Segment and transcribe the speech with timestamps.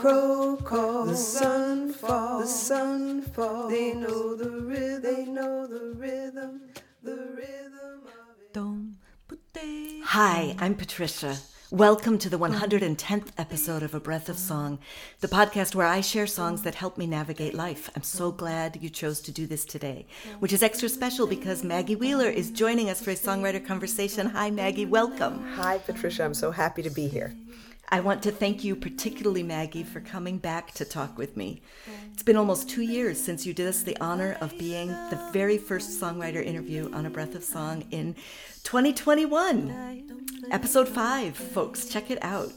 [0.00, 3.68] crow call, the sun fall, the sun fall.
[3.68, 6.60] They know the rhythm, they know the rhythm,
[7.02, 10.02] the rhythm of it.
[10.04, 11.38] Hi, I'm Patricia.
[11.70, 14.78] Welcome to the 110th episode of A Breath of Song,
[15.20, 17.90] the podcast where I share songs that help me navigate life.
[17.96, 20.06] I'm so glad you chose to do this today,
[20.40, 24.26] which is extra special because Maggie Wheeler is joining us for a songwriter conversation.
[24.26, 25.42] Hi, Maggie, welcome.
[25.54, 26.24] Hi, Patricia.
[26.24, 27.34] I'm so happy to be here.
[27.88, 31.62] I want to thank you, particularly Maggie, for coming back to talk with me.
[32.12, 35.56] It's been almost two years since you did us the honor of being the very
[35.56, 38.14] first songwriter interview on A Breath of Song in
[38.64, 40.02] 2021.
[40.50, 42.52] Episode 5, folks, check it out.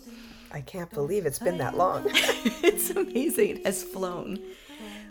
[0.52, 2.06] I can't believe it's been that long.
[2.08, 3.58] it's amazing.
[3.58, 4.40] It has flown.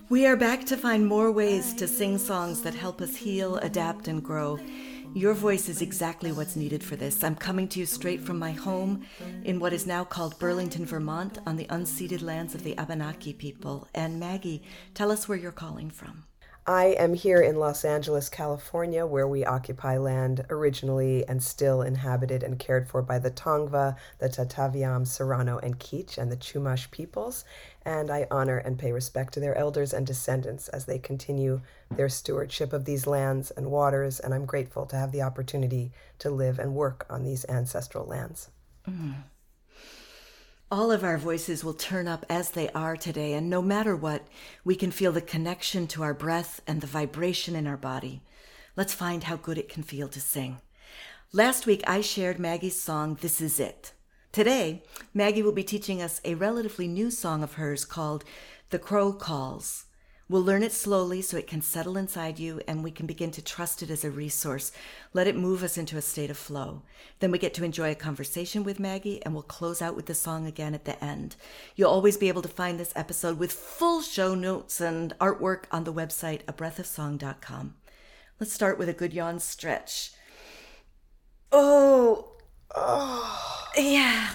[0.09, 4.09] We are back to find more ways to sing songs that help us heal, adapt,
[4.09, 4.59] and grow.
[5.15, 7.25] Your voice is exactly what's needed for this.
[7.25, 9.07] I'm coming to you straight from my home
[9.45, 13.89] in what is now called Burlington, Vermont, on the unceded lands of the Abenaki people.
[13.95, 14.63] And Maggie,
[14.95, 16.25] tell us where you're calling from.
[16.69, 22.43] I am here in Los Angeles, California, where we occupy land originally and still inhabited
[22.43, 27.47] and cared for by the Tongva, the Tataviam, Serrano, and Kizh, and the Chumash peoples.
[27.89, 32.11] And I honor and pay respect to their elders and descendants as they continue their
[32.11, 34.21] stewardship of these lands and waters.
[34.21, 38.51] And I'm grateful to have the opportunity to live and work on these ancestral lands.
[38.87, 39.15] Mm.
[40.71, 44.27] All of our voices will turn up as they are today, and no matter what,
[44.65, 48.21] we can feel the connection to our breath and the vibration in our body.
[48.77, 50.59] Let's find how good it can feel to sing.
[51.33, 53.93] Last week, I shared Maggie's song, This Is It.
[54.39, 58.23] Today, Maggie will be teaching us a relatively new song of hers called
[58.71, 59.87] The Crow Calls.
[60.29, 63.43] We'll learn it slowly so it can settle inside you and we can begin to
[63.43, 64.71] trust it as a resource.
[65.13, 66.83] Let it move us into a state of flow.
[67.19, 70.15] Then we get to enjoy a conversation with Maggie and we'll close out with the
[70.15, 71.35] song again at the end.
[71.75, 75.83] You'll always be able to find this episode with full show notes and artwork on
[75.83, 77.75] the website abreathofsong.com.
[78.39, 80.13] Let's start with a good yawn stretch.
[81.51, 82.38] Oh,
[82.75, 84.35] oh, yeah.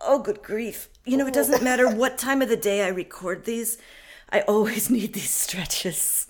[0.00, 0.88] Oh, good grief.
[1.04, 3.78] You know, it doesn't matter what time of the day I record these.
[4.30, 6.26] I always need these stretches.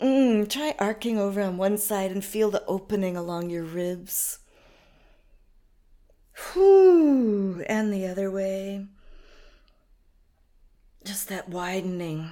[0.00, 4.38] Mm, try arcing over on one side and feel the opening along your ribs.
[6.52, 8.86] Whew, and the other way.
[11.04, 12.30] Just that widening.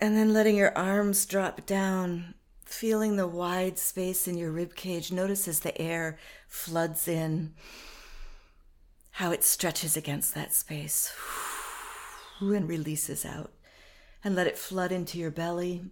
[0.00, 2.34] And then letting your arms drop down,
[2.70, 5.10] feeling the wide space in your rib cage.
[5.10, 7.54] Notice as the air floods in,
[9.12, 11.12] how it stretches against that space.
[12.40, 13.52] And releases out.
[14.24, 15.84] And let it flood into your belly.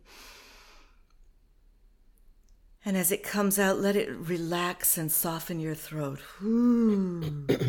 [2.87, 6.21] And as it comes out, let it relax and soften your throat.
[6.43, 7.61] mm.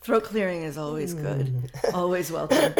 [0.00, 2.72] Throat clearing is always good, always welcome.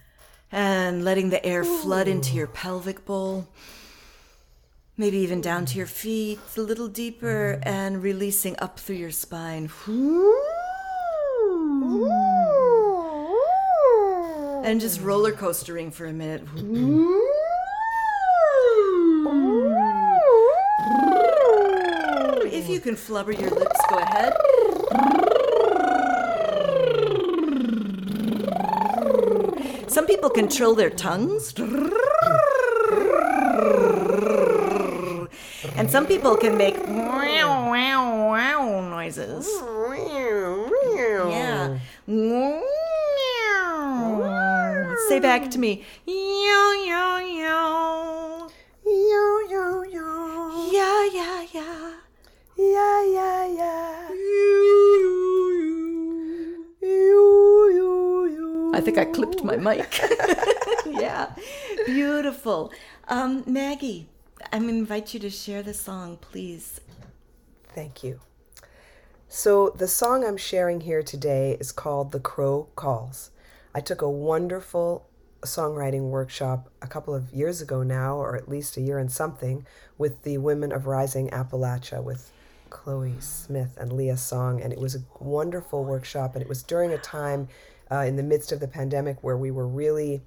[0.50, 3.48] And letting the air flood into your pelvic bowl,
[4.96, 9.68] maybe even down to your feet, a little deeper, and releasing up through your spine
[14.68, 16.42] and just roller coastering for a minute.
[22.52, 25.27] if you can flubber your lips, go ahead.
[29.98, 31.52] Some people can trill their tongues.
[35.74, 39.50] And some people can make wow wow wow noises.
[41.28, 41.78] Yeah.
[45.08, 45.82] Say back to me.
[58.90, 60.00] Think I clipped my mic.
[60.86, 61.32] yeah.
[61.84, 62.72] Beautiful.
[63.06, 64.08] Um, Maggie,
[64.50, 66.80] I'm going to invite you to share the song, please.
[67.74, 68.20] Thank you.
[69.28, 73.30] So, the song I'm sharing here today is called The Crow Calls.
[73.74, 75.06] I took a wonderful
[75.42, 79.66] songwriting workshop a couple of years ago now, or at least a year and something,
[79.98, 82.32] with the Women of Rising Appalachia with
[82.70, 84.62] Chloe Smith and Leah Song.
[84.62, 86.34] And it was a wonderful workshop.
[86.34, 87.48] And it was during a time
[87.90, 90.22] uh, in the midst of the pandemic where we were really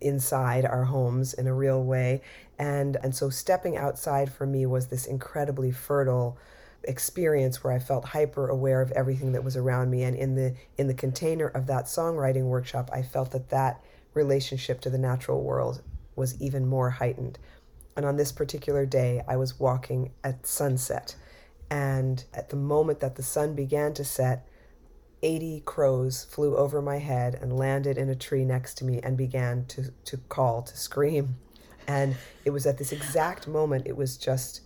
[0.00, 2.20] inside our homes in a real way.
[2.58, 6.36] And, and so stepping outside for me was this incredibly fertile
[6.84, 10.02] experience where I felt hyper aware of everything that was around me.
[10.02, 13.80] And in the in the container of that songwriting workshop I felt that that
[14.14, 15.82] relationship to the natural world
[16.16, 17.38] was even more heightened.
[17.96, 21.14] And on this particular day I was walking at sunset.
[21.70, 24.46] And at the moment that the sun began to set,
[25.22, 29.16] 80 crows flew over my head and landed in a tree next to me and
[29.16, 31.36] began to, to call, to scream.
[31.86, 34.62] And it was at this exact moment, it was just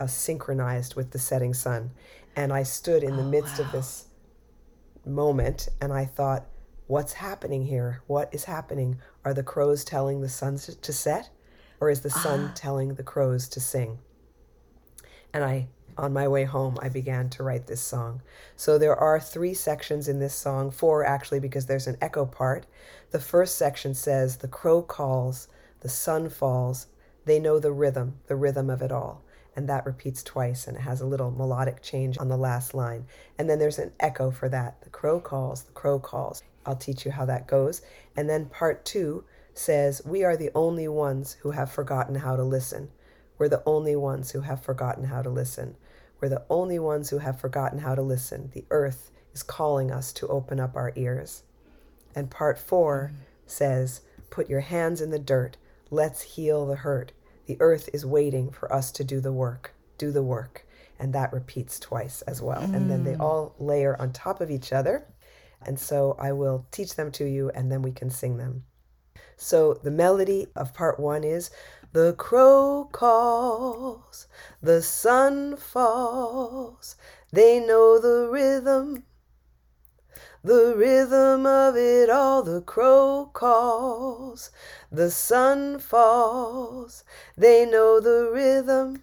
[0.00, 1.90] uh, synchronized with the setting sun.
[2.36, 3.66] And I stood in the oh, midst wow.
[3.66, 4.06] of this
[5.04, 6.46] moment and I thought,
[6.86, 8.02] what's happening here?
[8.06, 8.98] What is happening?
[9.24, 11.30] Are the crows telling the sun to set?
[11.80, 12.52] Or is the sun ah.
[12.54, 13.98] telling the crows to sing?
[15.32, 18.22] And I on my way home, I began to write this song.
[18.56, 22.66] So there are three sections in this song, four actually, because there's an echo part.
[23.10, 25.48] The first section says, The crow calls,
[25.80, 26.86] the sun falls,
[27.24, 29.22] they know the rhythm, the rhythm of it all.
[29.56, 33.06] And that repeats twice, and it has a little melodic change on the last line.
[33.36, 34.80] And then there's an echo for that.
[34.82, 36.42] The crow calls, the crow calls.
[36.64, 37.82] I'll teach you how that goes.
[38.16, 39.24] And then part two
[39.54, 42.90] says, We are the only ones who have forgotten how to listen.
[43.38, 45.76] We're the only ones who have forgotten how to listen.
[46.20, 48.50] We're the only ones who have forgotten how to listen.
[48.52, 51.44] The earth is calling us to open up our ears.
[52.14, 53.18] And part four mm.
[53.46, 54.00] says,
[54.30, 55.56] Put your hands in the dirt.
[55.90, 57.12] Let's heal the hurt.
[57.46, 59.74] The earth is waiting for us to do the work.
[59.96, 60.66] Do the work.
[60.98, 62.62] And that repeats twice as well.
[62.62, 62.74] Mm.
[62.74, 63.20] And then they mm.
[63.20, 65.06] all layer on top of each other.
[65.64, 68.64] And so I will teach them to you and then we can sing them.
[69.36, 71.50] So the melody of part one is
[71.92, 74.26] the crow calls,
[74.62, 76.96] the sun falls,
[77.32, 79.04] they know the rhythm.
[80.44, 84.50] The rhythm of it all, the crow calls,
[84.90, 87.04] the sun falls,
[87.36, 89.02] they know the rhythm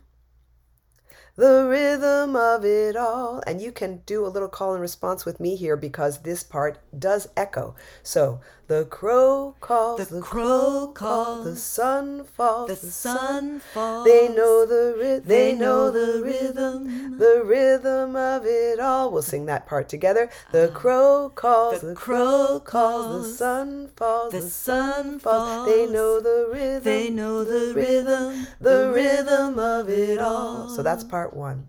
[1.35, 3.41] the rhythm of it all.
[3.45, 6.79] And you can do a little call and response with me here because this part
[6.97, 7.75] does echo.
[8.03, 14.05] So the crow calls, the, the crow calls, the sun falls, the, the sun falls.
[14.05, 19.11] They know the rhythm, they know the rhythm, the rhythm of it all.
[19.11, 20.29] We'll sing that part together.
[20.53, 20.73] The ah.
[20.73, 25.67] crow calls, the, the crow calls, the sun falls, the sun falls.
[25.67, 30.69] They know the rhythm, they know the rhythm, the rhythm of it all.
[30.69, 31.67] So that's part part one.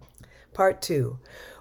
[0.52, 1.18] Part two.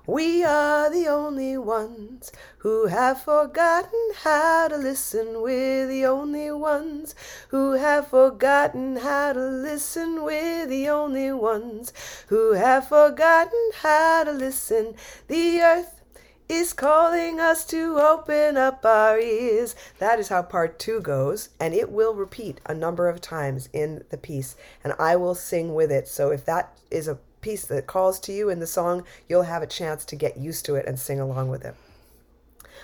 [0.08, 5.42] We are the only ones who have forgotten how to listen.
[5.42, 7.16] We're the only ones
[7.50, 10.24] who have forgotten how to listen.
[10.24, 11.92] We're the only ones
[12.28, 14.94] who have forgotten how to listen.
[15.28, 16.02] The earth
[16.48, 19.76] is calling us to open up our ears.
[19.98, 24.04] That is how part two goes, and it will repeat a number of times in
[24.12, 26.08] the piece, and I will sing with it.
[26.08, 29.62] So if that is a piece that calls to you in the song, you'll have
[29.62, 31.76] a chance to get used to it and sing along with it.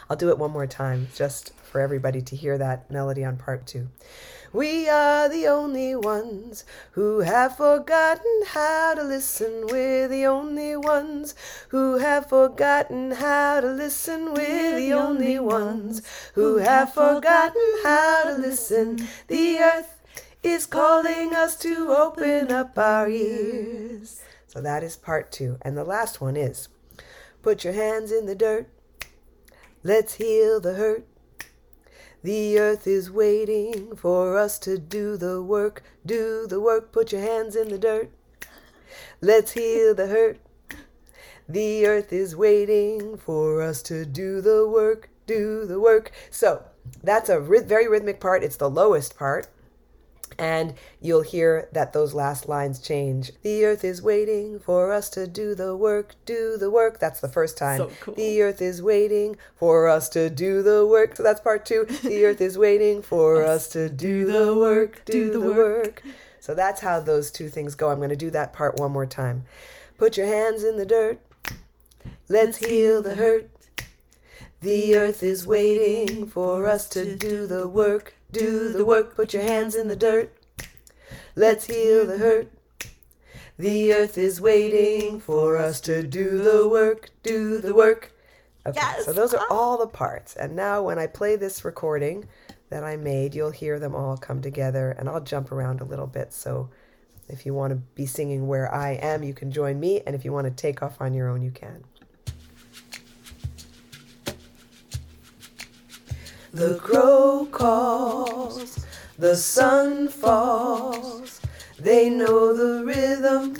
[0.08, 3.66] I'll do it one more time just for everybody to hear that melody on part
[3.66, 3.88] two.
[4.54, 9.66] We are the only ones who have forgotten how to listen.
[9.68, 11.34] We're the only ones
[11.69, 14.34] who have forgotten how to listen.
[14.36, 16.04] We're the only ones
[16.36, 19.08] who have forgotten how to listen.
[19.28, 20.02] The earth
[20.44, 24.22] is calling us to open up our ears.
[24.51, 25.57] So that is part two.
[25.62, 26.68] And the last one is
[27.42, 28.68] put your hands in the dirt.
[29.81, 31.07] Let's heal the hurt.
[32.21, 35.83] The earth is waiting for us to do the work.
[36.06, 36.92] Do the work.
[36.92, 38.12] Put your hands in the dirt.
[39.21, 40.38] Let's heal the hurt.
[41.48, 45.10] The earth is waiting for us to do the work.
[45.27, 46.12] Do the work.
[46.29, 46.65] So
[47.01, 48.43] that's a very rhythmic part.
[48.43, 49.48] It's the lowest part
[50.41, 53.31] and you'll hear that those last lines change.
[53.43, 56.98] The earth is waiting for us to do the work, do the work.
[56.98, 57.77] That's the first time.
[57.77, 58.15] So cool.
[58.15, 61.15] The earth is waiting for us to do the work.
[61.15, 61.86] So that's part two.
[62.01, 66.01] The earth is waiting for us to do the work, do the work.
[66.39, 67.91] So that's how those two things go.
[67.91, 69.45] I'm going to do that part one more time.
[70.00, 71.19] Put your hands in the dirt.
[72.27, 73.48] Let's heal the hurt.
[74.62, 79.44] The earth is waiting for us to do the work, do the work, put your
[79.44, 80.34] hands in the dirt.
[81.36, 82.52] Let's heal the hurt.
[83.58, 88.12] The earth is waiting for us to do the work, do the work.
[88.66, 89.06] Okay, yes.
[89.06, 89.54] so those are ah.
[89.54, 90.36] all the parts.
[90.36, 92.28] And now when I play this recording
[92.70, 96.08] that I made, you'll hear them all come together and I'll jump around a little
[96.08, 96.34] bit.
[96.34, 96.70] So
[97.28, 100.02] if you want to be singing where I am, you can join me.
[100.06, 101.84] And if you want to take off on your own, you can.
[106.53, 108.86] The crow calls,
[109.17, 111.39] the sun falls,
[111.79, 113.55] they know the rhythm,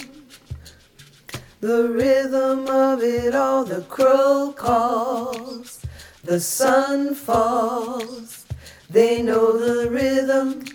[1.62, 3.64] the rhythm of it all.
[3.64, 5.80] The crow calls,
[6.26, 8.46] the sun falls,
[8.90, 10.66] they know the rhythm,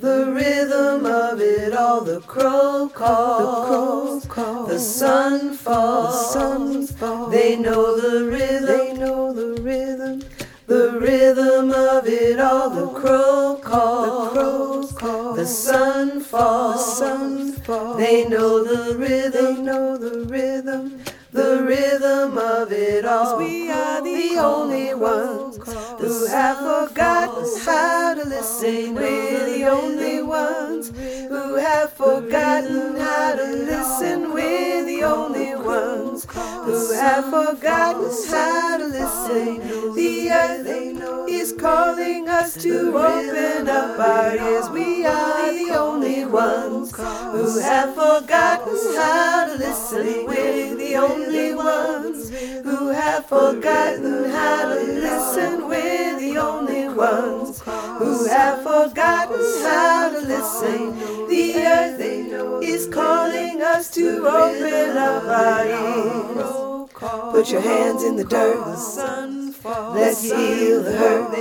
[0.00, 7.32] The rhythm of it all, the crow calls, the, sun falls, the sun falls.
[7.32, 10.20] They know the rhythm, they know the rhythm.
[10.66, 17.04] The rhythm of it all, the crow calls, the crows call, the sun falls, the
[17.04, 17.98] sun falls.
[17.98, 21.02] They know the rhythm, they know the rhythm,
[21.34, 23.38] the rhythm of it all.
[23.38, 25.56] We are the only ones
[25.98, 28.94] who have forgotten how to listen.
[28.94, 30.92] We're the only ones
[31.28, 34.32] who have forgotten how to listen.
[34.32, 39.94] We're the only ones who have forgotten how to listen.
[39.94, 44.68] The earth is calling us to open up our ears.
[44.70, 50.26] We are the only ones who have forgotten how to listen.
[50.26, 51.23] We're the only
[51.56, 52.30] ones
[52.62, 55.68] who have forgotten how to listen.
[55.68, 61.28] We're the only ones who have forgotten how to listen.
[61.28, 62.00] The earth
[62.62, 66.64] is calling us to open our ears.
[67.32, 68.56] Put your hands in the dirt.
[69.94, 71.32] Let's heal the hurt.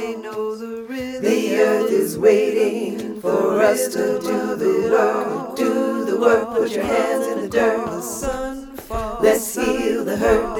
[1.21, 5.55] The earth is waiting for us to do the work.
[5.55, 6.49] Do the work.
[6.49, 8.32] Put your hands in the dirt.
[9.23, 10.57] Let's heal the hurt.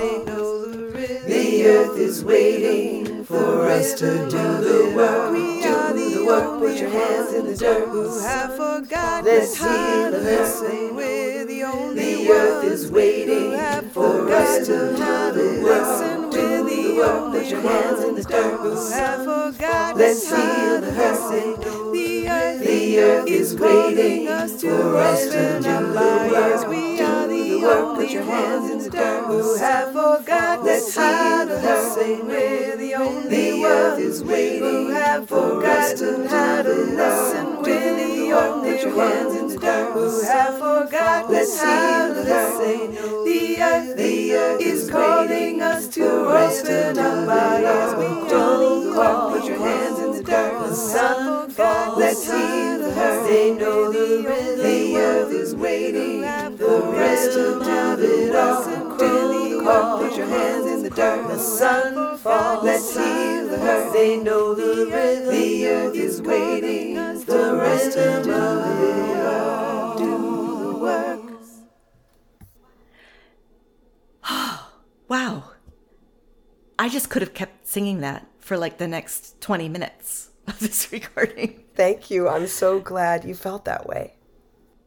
[1.27, 5.34] The earth is waiting for us to do the work.
[5.34, 6.60] Do the work.
[6.62, 7.89] Put your hands in the dirt.
[7.89, 9.25] Who have forgotten?
[9.25, 10.96] Let's heal the hurt.
[11.96, 16.32] The earth is waiting for us to do the work.
[16.32, 17.34] Do the work.
[17.34, 18.60] Put your hands in the dirt.
[18.62, 19.98] Who have forgotten?
[20.00, 21.91] Let's heal the hurt.
[21.91, 26.93] The earth is waiting for us to do the work.
[27.63, 27.96] Work.
[27.96, 29.25] Put your hands in the dirt.
[29.27, 32.27] Who have forgotten Let's how to listen.
[32.27, 37.62] We're the only The earth is waiting Who have forgotten how to listen.
[37.62, 39.93] We're the only Put your hands in the dirt.
[39.93, 42.91] Who have forgotten Let's how to listen.
[43.24, 47.96] The earth, the earth is calling us to open up our ears.
[47.96, 49.34] We don't walk.
[49.34, 50.67] Put your hands in the dirt.
[50.67, 51.34] The sun.
[51.98, 53.28] Let's heal the.
[53.28, 54.58] They know the rhythm.
[54.64, 58.98] The earth is waiting The us of do it all.
[58.98, 60.02] Do walk.
[60.02, 61.28] Put your hands in the dirt.
[61.28, 62.64] The sun falls.
[62.64, 63.94] Let's heal the hurt.
[63.94, 65.30] They know the rhythm.
[65.34, 69.98] The earth is waiting The us of do it all.
[69.98, 71.20] Do the work.
[75.08, 75.44] Wow.
[76.80, 80.92] I just could have kept singing that for like the next 20 minutes of this
[80.92, 81.62] recording.
[81.75, 82.27] Thank you.
[82.27, 84.15] I'm so glad you felt that way.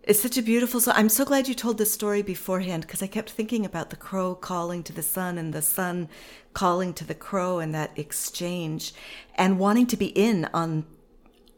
[0.03, 0.95] It's such a beautiful song.
[0.97, 4.37] I'm so glad you told this story beforehand because I kept thinking about the crow
[4.37, 6.09] calling to the sun and the sun
[6.55, 8.95] calling to the crow and that exchange
[9.35, 10.87] and wanting to be in on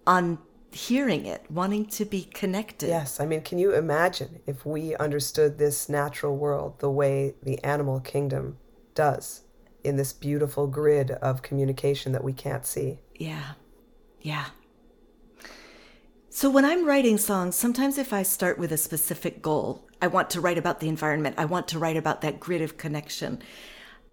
[0.07, 0.39] on
[0.71, 2.89] hearing it, wanting to be connected.
[2.89, 7.63] Yes, I mean, can you imagine if we understood this natural world the way the
[7.63, 8.57] animal kingdom
[8.95, 9.43] does
[9.85, 13.01] in this beautiful grid of communication that we can't see?
[13.15, 13.53] Yeah.
[14.23, 14.47] Yeah.
[16.39, 20.31] So when I'm writing songs, sometimes if I start with a specific goal, I want
[20.31, 23.43] to write about the environment, I want to write about that grid of connection,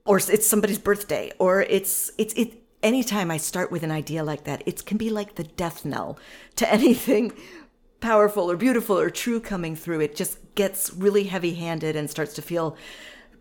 [0.05, 4.45] or it's somebody's birthday, or it's it's it anytime I start with an idea like
[4.45, 6.17] that, it can be like the death knell
[6.55, 7.31] to anything
[7.99, 9.99] powerful or beautiful or true coming through.
[9.99, 12.75] It just gets really heavy handed and starts to feel,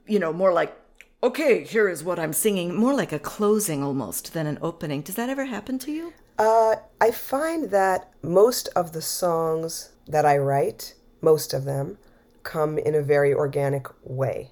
[0.06, 0.76] you know, more like,
[1.22, 5.00] okay, here is what I'm singing, more like a closing almost than an opening.
[5.00, 6.12] Does that ever happen to you?
[6.38, 11.98] Uh, I find that most of the songs that I write, most of them,
[12.42, 14.50] come in a very organic way.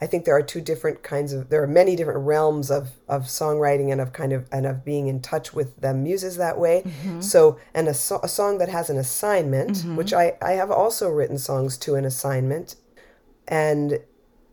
[0.00, 3.24] I think there are two different kinds of there are many different realms of of
[3.24, 6.82] songwriting and of kind of and of being in touch with the muses that way.
[6.84, 7.20] Mm-hmm.
[7.20, 9.94] So and a, so, a, song that has an assignment, mm-hmm.
[9.94, 12.74] which I I have also written songs to an assignment,
[13.46, 14.00] and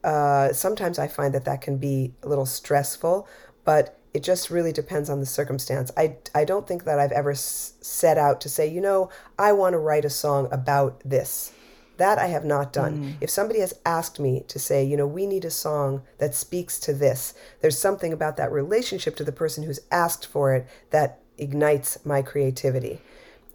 [0.03, 3.27] uh, sometimes I find that that can be a little stressful,
[3.65, 5.91] but it just really depends on the circumstance.
[5.95, 9.51] I, I don't think that I've ever s- set out to say, you know, I
[9.51, 11.53] want to write a song about this.
[11.97, 12.97] That I have not done.
[12.97, 13.13] Mm.
[13.19, 16.79] If somebody has asked me to say, you know, we need a song that speaks
[16.79, 21.19] to this, there's something about that relationship to the person who's asked for it that
[21.37, 23.01] ignites my creativity.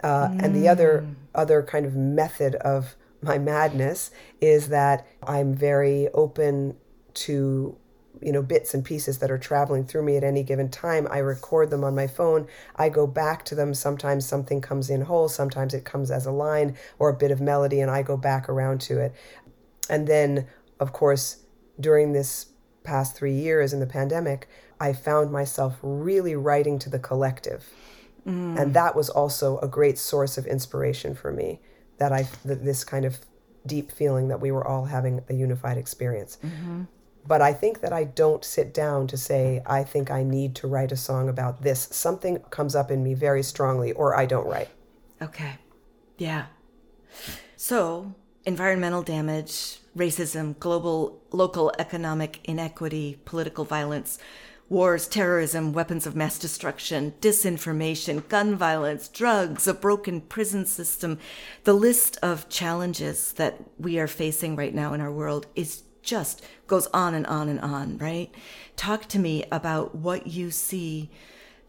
[0.02, 0.44] Uh, mm.
[0.44, 1.14] And the other mm.
[1.34, 6.76] other kind of method of my madness is that I'm very open
[7.14, 7.78] to
[8.24, 11.18] you know bits and pieces that are traveling through me at any given time i
[11.18, 15.28] record them on my phone i go back to them sometimes something comes in whole
[15.28, 18.48] sometimes it comes as a line or a bit of melody and i go back
[18.48, 19.14] around to it
[19.88, 20.46] and then
[20.80, 21.44] of course
[21.78, 22.46] during this
[22.82, 24.48] past 3 years in the pandemic
[24.80, 27.68] i found myself really writing to the collective
[28.26, 28.58] Mm.
[28.58, 31.60] And that was also a great source of inspiration for me
[31.98, 33.18] that I, this kind of
[33.66, 36.38] deep feeling that we were all having a unified experience.
[36.44, 36.82] Mm-hmm.
[37.26, 40.66] But I think that I don't sit down to say, I think I need to
[40.66, 41.88] write a song about this.
[41.90, 44.68] Something comes up in me very strongly, or I don't write.
[45.22, 45.56] Okay.
[46.18, 46.46] Yeah.
[47.56, 48.14] So,
[48.44, 54.18] environmental damage, racism, global, local economic inequity, political violence,
[54.68, 61.18] wars, terrorism, weapons of mass destruction, disinformation, gun violence, drugs, a broken prison system.
[61.64, 66.44] The list of challenges that we are facing right now in our world is just
[66.66, 68.30] goes on and on and on, right?
[68.76, 71.10] Talk to me about what you see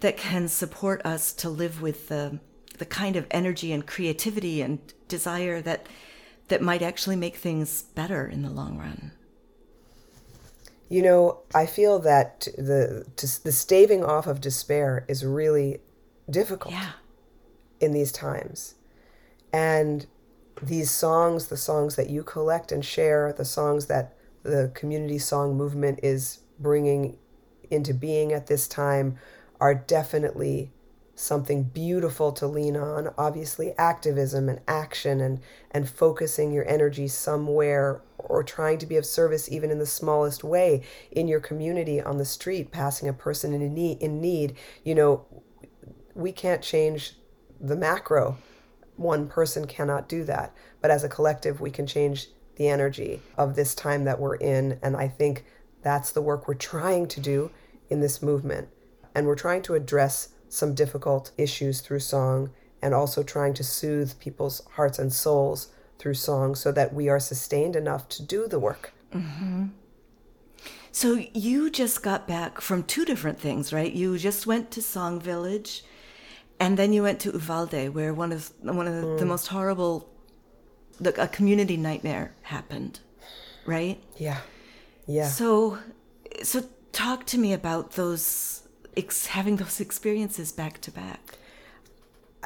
[0.01, 2.39] that can support us to live with the
[2.77, 5.87] the kind of energy and creativity and desire that
[6.49, 9.11] that might actually make things better in the long run.
[10.89, 15.79] You know, I feel that the to, the staving off of despair is really
[16.29, 16.91] difficult yeah.
[17.79, 18.75] in these times.
[19.51, 20.05] And
[20.61, 24.14] these songs, the songs that you collect and share, the songs that
[24.45, 27.17] the community song movement is bringing
[27.71, 29.17] into being at this time
[29.59, 30.71] are definitely
[31.15, 33.13] something beautiful to lean on.
[33.17, 35.39] Obviously activism and action and
[35.71, 40.43] and focusing your energy somewhere or trying to be of service even in the smallest
[40.43, 44.93] way in your community on the street passing a person in need in need you
[44.93, 45.25] know
[46.13, 47.15] we can't change
[47.59, 48.37] the macro.
[48.95, 50.53] One person cannot do that.
[50.81, 54.79] But as a collective we can change the energy of this time that we're in
[54.81, 55.45] and i think
[55.81, 57.51] that's the work we're trying to do
[57.89, 58.67] in this movement
[59.13, 62.49] and we're trying to address some difficult issues through song
[62.81, 67.19] and also trying to soothe people's hearts and souls through song so that we are
[67.19, 68.93] sustained enough to do the work.
[69.13, 69.67] Mm-hmm.
[70.91, 73.91] So you just got back from two different things, right?
[73.91, 75.83] You just went to Song Village,
[76.59, 79.19] and then you went to Uvalde, where one of one of the, mm.
[79.19, 80.09] the most horrible,
[80.99, 82.99] the, a community nightmare happened,
[83.65, 84.01] right?
[84.17, 84.39] Yeah,
[85.07, 85.27] yeah.
[85.27, 85.79] So,
[86.43, 88.55] so talk to me about those
[88.97, 91.37] ex- having those experiences back to back?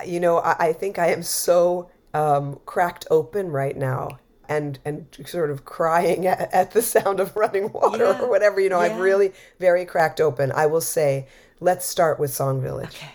[0.05, 5.05] You know, I, I think I am so um, cracked open right now and and
[5.25, 8.21] sort of crying at, at the sound of running water yeah.
[8.21, 8.59] or whatever.
[8.59, 8.93] You know, yeah.
[8.93, 10.51] I'm really very cracked open.
[10.51, 11.27] I will say,
[11.59, 12.95] let's start with Song Village.
[12.95, 13.11] Okay.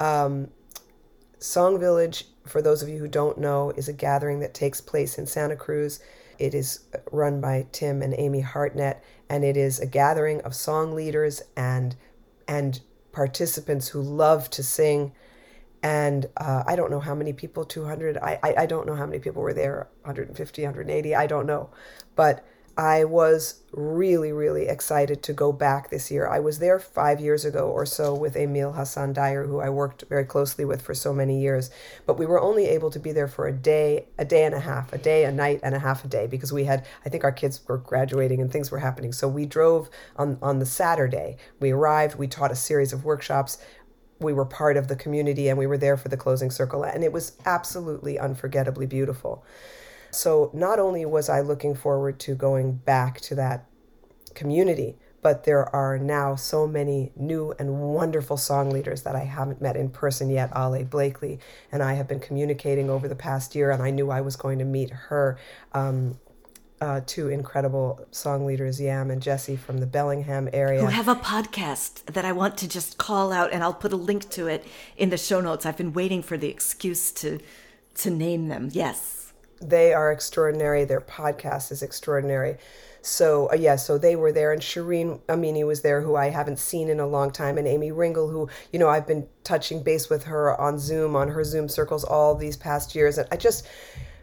[0.00, 0.48] Um,
[1.44, 5.18] Song Village, for those of you who don't know, is a gathering that takes place
[5.18, 6.00] in Santa Cruz.
[6.38, 6.80] It is
[7.12, 11.96] run by Tim and Amy Hartnett, and it is a gathering of song leaders and
[12.48, 12.80] and
[13.12, 15.12] participants who love to sing.
[15.82, 19.04] And uh, I don't know how many people, 200, I, I, I don't know how
[19.04, 21.68] many people were there, 150, 180, I don't know.
[22.16, 22.42] But
[22.76, 26.26] I was really, really excited to go back this year.
[26.26, 30.04] I was there five years ago or so with Emil Hassan Dyer, who I worked
[30.08, 31.70] very closely with for so many years.
[32.04, 34.60] But we were only able to be there for a day, a day and a
[34.60, 37.22] half, a day, a night, and a half a day because we had, I think
[37.22, 39.12] our kids were graduating and things were happening.
[39.12, 41.36] So we drove on, on the Saturday.
[41.60, 43.58] We arrived, we taught a series of workshops
[44.20, 47.02] we were part of the community and we were there for the closing circle and
[47.02, 49.44] it was absolutely unforgettably beautiful
[50.14, 53.66] so not only was I looking forward to going back to that
[54.34, 59.62] community, but there are now so many new and wonderful song leaders that I haven't
[59.62, 60.50] met in person yet.
[60.54, 61.40] Ale Blakely
[61.72, 64.58] and I have been communicating over the past year, and I knew I was going
[64.58, 65.38] to meet her.
[65.72, 66.18] Um,
[66.80, 70.82] uh, two incredible song leaders, Yam and Jesse from the Bellingham area.
[70.82, 73.96] Who have a podcast that I want to just call out, and I'll put a
[73.96, 74.66] link to it
[74.98, 75.64] in the show notes.
[75.64, 77.38] I've been waiting for the excuse to
[77.94, 78.68] to name them.
[78.72, 79.23] Yes
[79.60, 80.84] they are extraordinary.
[80.84, 82.58] Their podcast is extraordinary.
[83.02, 86.58] So uh, yeah, so they were there, and Shireen Amini was there, who I haven't
[86.58, 90.08] seen in a long time, and Amy Ringel, who you know I've been touching base
[90.08, 93.66] with her on Zoom, on her Zoom circles all these past years, and I just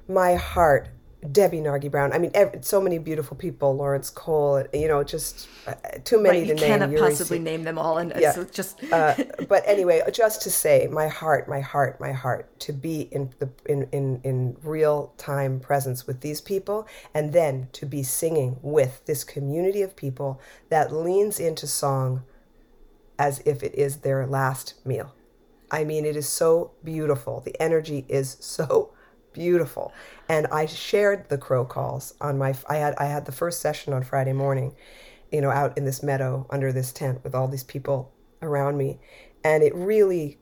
[0.08, 0.89] my heart
[1.30, 2.14] Debbie Nargi Brown.
[2.14, 3.76] I mean, every, so many beautiful people.
[3.76, 4.66] Lawrence Cole.
[4.74, 6.64] You know, just uh, too many right, to name.
[6.64, 8.32] You cannot possibly name them all, and yeah.
[8.32, 8.82] So just.
[8.92, 9.16] uh,
[9.48, 13.50] but anyway, just to say, my heart, my heart, my heart, to be in the
[13.66, 19.06] in in in real time presence with these people, and then to be singing with
[19.06, 22.24] this community of people that leans into song,
[23.20, 25.14] as if it is their last meal.
[25.70, 27.42] I mean, it is so beautiful.
[27.42, 28.94] The energy is so
[29.34, 29.94] beautiful.
[30.30, 32.56] And I shared the crow calls on my.
[32.70, 34.76] I had I had the first session on Friday morning,
[35.32, 39.00] you know, out in this meadow under this tent with all these people around me,
[39.44, 40.39] and it really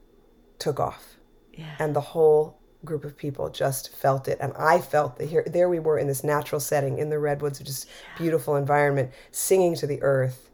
[0.58, 1.18] took off.
[1.54, 1.76] Yeah.
[1.80, 5.70] And the whole group of people just felt it, and I felt that here there
[5.70, 10.02] we were in this natural setting in the redwoods, just beautiful environment, singing to the
[10.02, 10.50] earth,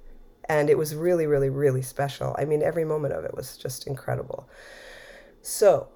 [0.49, 2.35] and it was really, really, really special.
[2.39, 4.49] I mean, every moment of it was just incredible.
[5.41, 5.89] So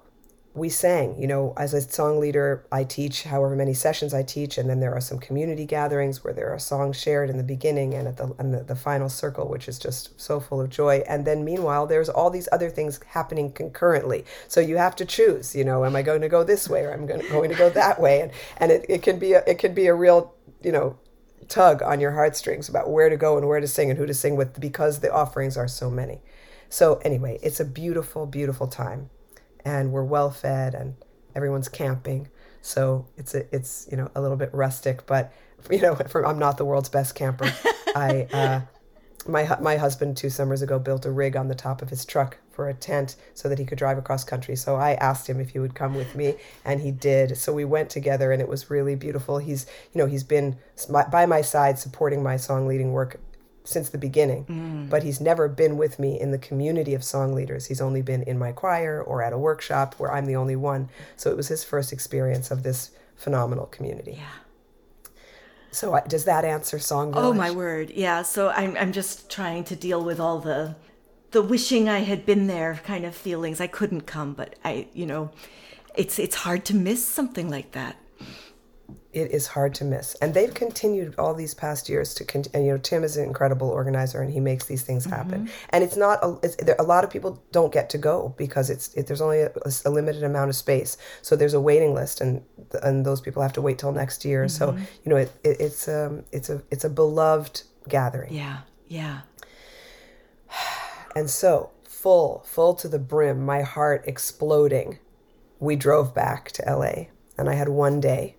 [0.52, 4.58] we sang, you know, as a song leader, I teach however many sessions I teach,
[4.58, 7.94] and then there are some community gatherings where there are songs shared in the beginning
[7.94, 11.04] and at the, and the, the final circle, which is just so full of joy.
[11.08, 14.24] And then meanwhile, there's all these other things happening concurrently.
[14.48, 16.92] So you have to choose, you know, am I going to go this way or
[16.92, 18.20] am I going to, going to go that way?
[18.20, 20.98] And, and it, it can be a, it can be a real, you know,
[21.46, 24.14] tug on your heartstrings about where to go and where to sing and who to
[24.14, 26.22] sing with because the offerings are so many.
[26.68, 29.10] So anyway, it's a beautiful, beautiful time
[29.64, 30.94] and we're well fed and
[31.34, 32.28] everyone's camping.
[32.62, 35.32] So it's a, it's you know a little bit rustic, but
[35.70, 37.52] you know for, I'm not the world's best camper.
[37.94, 38.60] I uh,
[39.26, 42.38] my my husband two summers ago built a rig on the top of his truck
[42.50, 44.56] for a tent so that he could drive across country.
[44.56, 47.36] So I asked him if he would come with me, and he did.
[47.36, 49.38] So we went together, and it was really beautiful.
[49.38, 50.56] He's you know he's been
[50.90, 53.20] by my side supporting my song leading work
[53.70, 54.90] since the beginning, mm.
[54.90, 57.66] but he's never been with me in the community of song leaders.
[57.66, 60.88] He's only been in my choir or at a workshop where I'm the only one.
[61.16, 64.14] So it was his first experience of this phenomenal community.
[64.18, 64.26] Yeah.
[65.72, 67.12] So I, does that answer song?
[67.12, 67.24] Village?
[67.24, 68.22] Oh my word, yeah.
[68.22, 70.74] So I'm I'm just trying to deal with all the
[71.30, 73.60] the wishing I had been there kind of feelings.
[73.60, 75.30] I couldn't come, but I, you know,
[75.94, 77.96] it's it's hard to miss something like that
[79.12, 80.14] it is hard to miss.
[80.16, 82.68] And they've continued all these past years to continue.
[82.68, 85.46] You know, Tim is an incredible organizer, and he makes these things happen.
[85.46, 85.66] Mm-hmm.
[85.70, 88.70] And it's not a, it's, there, a lot of people don't get to go because
[88.70, 89.52] it's it, there's only a,
[89.84, 90.96] a, limited amount of space.
[91.22, 92.42] So there's a waiting list, and
[92.82, 94.44] and those people have to wait till next year.
[94.44, 94.48] Mm-hmm.
[94.48, 98.32] So you know, it, it, it's um it's a it's a beloved gathering.
[98.32, 99.20] Yeah, yeah.
[101.16, 105.00] And so full full to the brim, my heart exploding.
[105.58, 107.10] We drove back to L.A.
[107.36, 108.36] and I had one day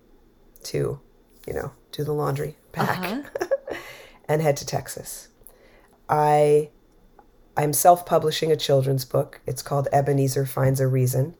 [0.64, 1.00] to,
[1.46, 3.76] you know, do the laundry, pack, uh-huh.
[4.28, 5.28] and head to Texas.
[6.08, 6.70] I
[7.56, 9.40] I'm self-publishing a children's book.
[9.46, 11.34] It's called Ebenezer Finds a Reason,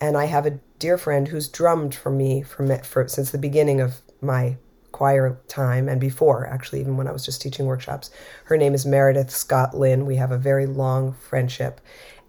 [0.00, 3.80] and I have a dear friend who's drummed for me for, for since the beginning
[3.80, 4.56] of my
[4.90, 8.10] choir time and before actually even when I was just teaching workshops.
[8.44, 10.04] Her name is Meredith Scott Lynn.
[10.04, 11.80] We have a very long friendship,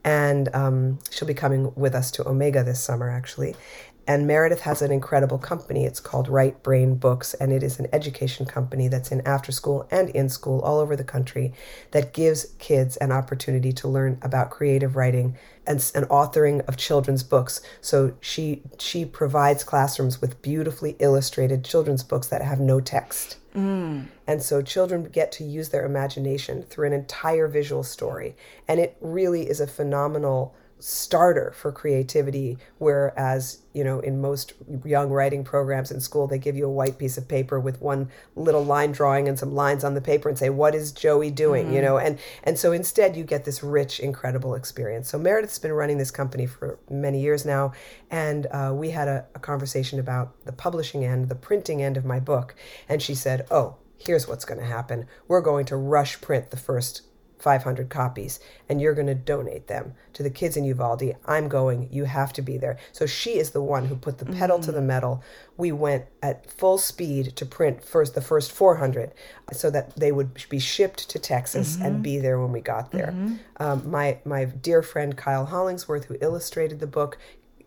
[0.04, 3.56] and um, she'll be coming with us to Omega this summer actually.
[4.06, 5.86] And Meredith has an incredible company.
[5.86, 9.88] It's called Right Brain Books, and it is an education company that's in after school
[9.92, 11.54] and in school all over the country
[11.92, 17.24] that gives kids an opportunity to learn about creative writing and, and authoring of children's
[17.24, 17.62] books.
[17.80, 23.38] So she she provides classrooms with beautifully illustrated children's books that have no text.
[23.56, 24.08] Mm.
[24.28, 28.36] And so children get to use their imagination through an entire visual story.
[28.68, 34.52] And it really is a phenomenal starter for creativity whereas you know in most
[34.84, 38.10] young writing programs in school they give you a white piece of paper with one
[38.36, 41.68] little line drawing and some lines on the paper and say what is joey doing?
[41.68, 41.76] Mm-hmm.
[41.76, 45.08] you know and and so instead you get this rich incredible experience.
[45.08, 47.72] So meredith's been running this company for many years now
[48.12, 52.04] and uh, we had a, a conversation about the publishing end the printing end of
[52.04, 52.56] my book
[52.90, 55.08] and she said oh here's what's going to happen.
[55.30, 57.04] We're going to rush print the first
[57.44, 61.14] 500 copies and you're going to donate them to the kids in Uvalde.
[61.26, 61.90] I'm going.
[61.92, 62.78] You have to be there.
[62.94, 64.66] So she is the one who put the pedal mm-hmm.
[64.66, 64.86] to the mm.
[64.86, 65.24] metal.
[65.58, 69.12] We went at full speed to print first the first 400
[69.52, 71.86] so that they would be shipped to Texas mm-hmm.
[71.86, 73.08] and be there when we got there.
[73.08, 73.36] Mm-hmm.
[73.58, 77.18] Um, my my dear friend Kyle Hollingsworth, who illustrated the book,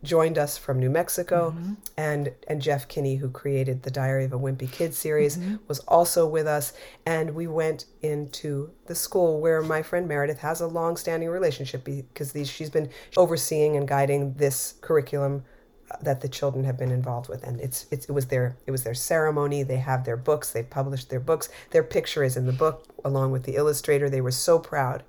[0.06, 1.74] joined us from New Mexico, mm-hmm.
[1.96, 5.56] and and Jeff Kinney, who created the Diary of a Wimpy Kid series, mm-hmm.
[5.68, 6.72] was also with us,
[7.04, 12.32] and we went into the school where my friend Meredith has a long-standing relationship because
[12.32, 15.44] these she's been overseeing and guiding this curriculum
[15.90, 18.72] uh, that the children have been involved with and it's, it's it was their it
[18.72, 22.46] was their ceremony they have their books they've published their books their picture is in
[22.46, 25.04] the book along with the illustrator they were so proud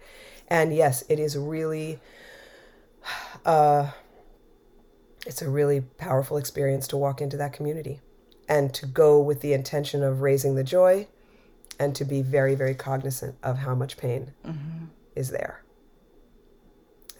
[0.49, 1.99] and yes it is really
[3.45, 3.89] uh
[5.27, 7.99] it's a really powerful experience to walk into that community
[8.47, 11.05] and to go with the intention of raising the joy
[11.79, 14.85] and to be very, very cognizant of how much pain mm-hmm.
[15.15, 15.63] is there.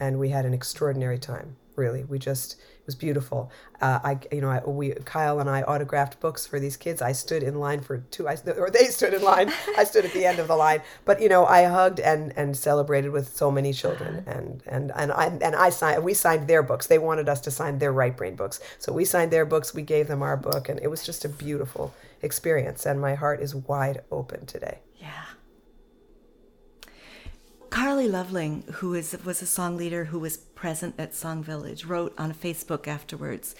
[0.00, 2.04] And we had an extraordinary time really.
[2.04, 3.50] We just it was beautiful.
[3.80, 7.00] Uh, I you know I, we Kyle and I autographed books for these kids.
[7.00, 8.28] I stood in line for two.
[8.28, 9.52] I, or they stood in line.
[9.76, 10.82] I stood at the end of the line.
[11.04, 15.12] But you know I hugged and and celebrated with so many children and and and
[15.12, 16.02] I and I signed.
[16.04, 16.86] We signed their books.
[16.86, 18.60] They wanted us to sign their right brain books.
[18.78, 19.74] So we signed their books.
[19.74, 22.84] We gave them our book, and it was just a beautiful experience.
[22.84, 24.80] And my heart is wide open today.
[24.96, 25.24] Yeah.
[27.78, 32.12] Carly Loveling, who is, was a song leader who was present at Song Village, wrote
[32.18, 33.54] on Facebook afterwards.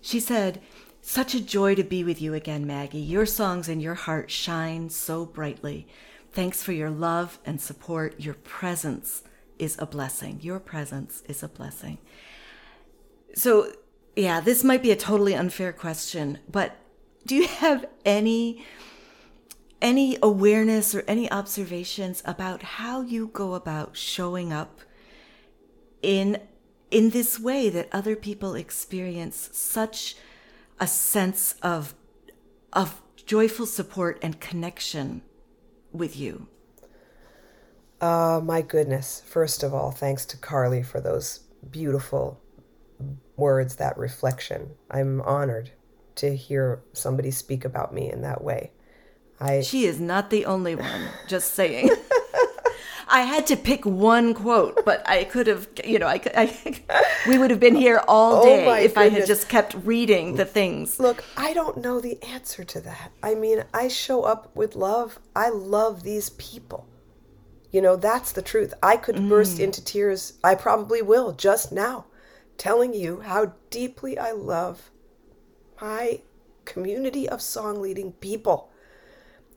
[0.00, 0.60] She said,
[1.00, 2.98] Such a joy to be with you again, Maggie.
[2.98, 5.86] Your songs and your heart shine so brightly.
[6.32, 8.18] Thanks for your love and support.
[8.18, 9.22] Your presence
[9.60, 10.40] is a blessing.
[10.42, 11.98] Your presence is a blessing.
[13.36, 13.70] So,
[14.16, 16.78] yeah, this might be a totally unfair question, but
[17.26, 18.64] do you have any
[19.82, 24.80] any awareness or any observations about how you go about showing up
[26.00, 26.40] in
[26.90, 30.16] in this way that other people experience such
[30.78, 31.94] a sense of
[32.72, 35.22] of joyful support and connection
[35.92, 36.46] with you?
[38.00, 39.22] Uh, my goodness.
[39.26, 41.40] First of all, thanks to Carly for those
[41.70, 42.40] beautiful
[43.36, 44.70] words, that reflection.
[44.90, 45.70] I'm honored
[46.16, 48.72] to hear somebody speak about me in that way.
[49.42, 51.90] I She is not the only one, just saying.
[53.08, 56.46] I had to pick one quote, but I could have, you know, I, could, I
[57.28, 59.12] we would have been here all oh day oh if goodness.
[59.12, 60.98] I had just kept reading the things.
[60.98, 63.12] Look, I don't know the answer to that.
[63.22, 65.18] I mean, I show up with love.
[65.36, 66.88] I love these people.
[67.70, 68.72] You know, that's the truth.
[68.82, 69.28] I could mm.
[69.28, 70.34] burst into tears.
[70.42, 72.06] I probably will just now,
[72.56, 74.90] telling you how deeply I love
[75.80, 76.20] my
[76.64, 78.71] community of song leading people.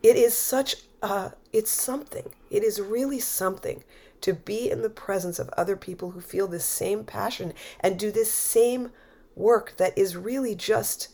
[0.06, 2.30] It is such a, it's something.
[2.52, 3.84] It is really something
[4.22, 8.12] to be in the presence of other people who feel this same passion and do
[8.12, 8.92] this same
[9.36, 11.08] work that is really just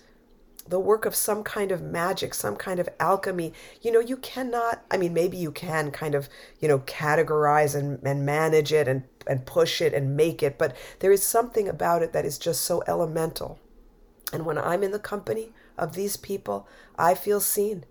[0.67, 3.53] the work of some kind of magic, some kind of alchemy.
[3.81, 6.27] You know, you cannot, I mean, maybe you can kind of,
[6.59, 10.75] you know, categorize and, and manage it and, and push it and make it, but
[10.99, 13.57] there is something about it that is just so elemental.
[14.33, 17.85] And when I'm in the company of these people, I feel seen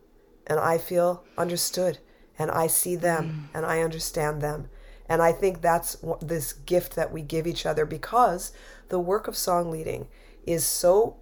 [0.50, 1.98] and I feel understood
[2.36, 3.56] and I see them mm.
[3.56, 4.68] and I understand them.
[5.08, 8.52] And I think that's this gift that we give each other because
[8.88, 10.08] the work of song leading
[10.44, 11.16] is so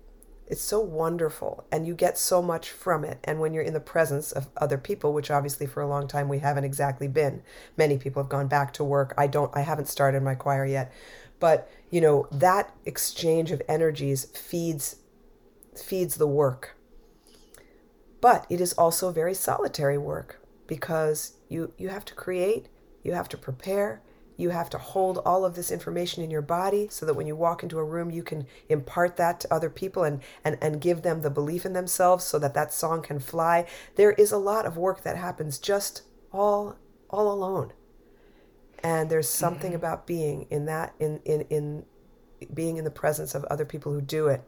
[0.47, 3.81] it's so wonderful and you get so much from it and when you're in the
[3.81, 7.43] presence of other people which obviously for a long time we haven't exactly been
[7.77, 10.91] many people have gone back to work i don't i haven't started my choir yet
[11.39, 14.97] but you know that exchange of energies feeds
[15.77, 16.78] feeds the work
[18.21, 22.67] but it is also very solitary work because you, you have to create,
[23.03, 24.03] you have to prepare,
[24.37, 27.35] you have to hold all of this information in your body so that when you
[27.35, 31.03] walk into a room, you can impart that to other people and, and, and give
[31.03, 33.67] them the belief in themselves so that that song can fly.
[33.97, 36.03] There is a lot of work that happens just
[36.33, 36.77] all,
[37.11, 37.73] all alone.
[38.81, 39.77] And there's something mm-hmm.
[39.77, 41.85] about being in that, in, in, in
[42.55, 44.45] being in the presence of other people who do it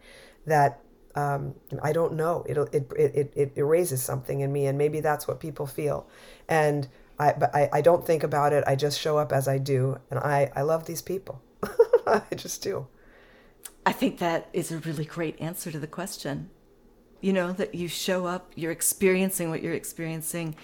[0.46, 0.80] that
[1.14, 2.44] um, I don't know.
[2.48, 6.06] It'll, it, it, it erases something in me, and maybe that's what people feel.
[6.48, 8.64] And I, but I, I don't think about it.
[8.66, 11.42] I just show up as I do, and I, I love these people.
[12.06, 12.86] I just do.
[13.84, 16.50] I think that is a really great answer to the question.
[17.20, 20.56] You know, that you show up, you're experiencing what you're experiencing,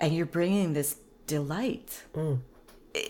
[0.00, 2.40] and you're bringing this delight mm.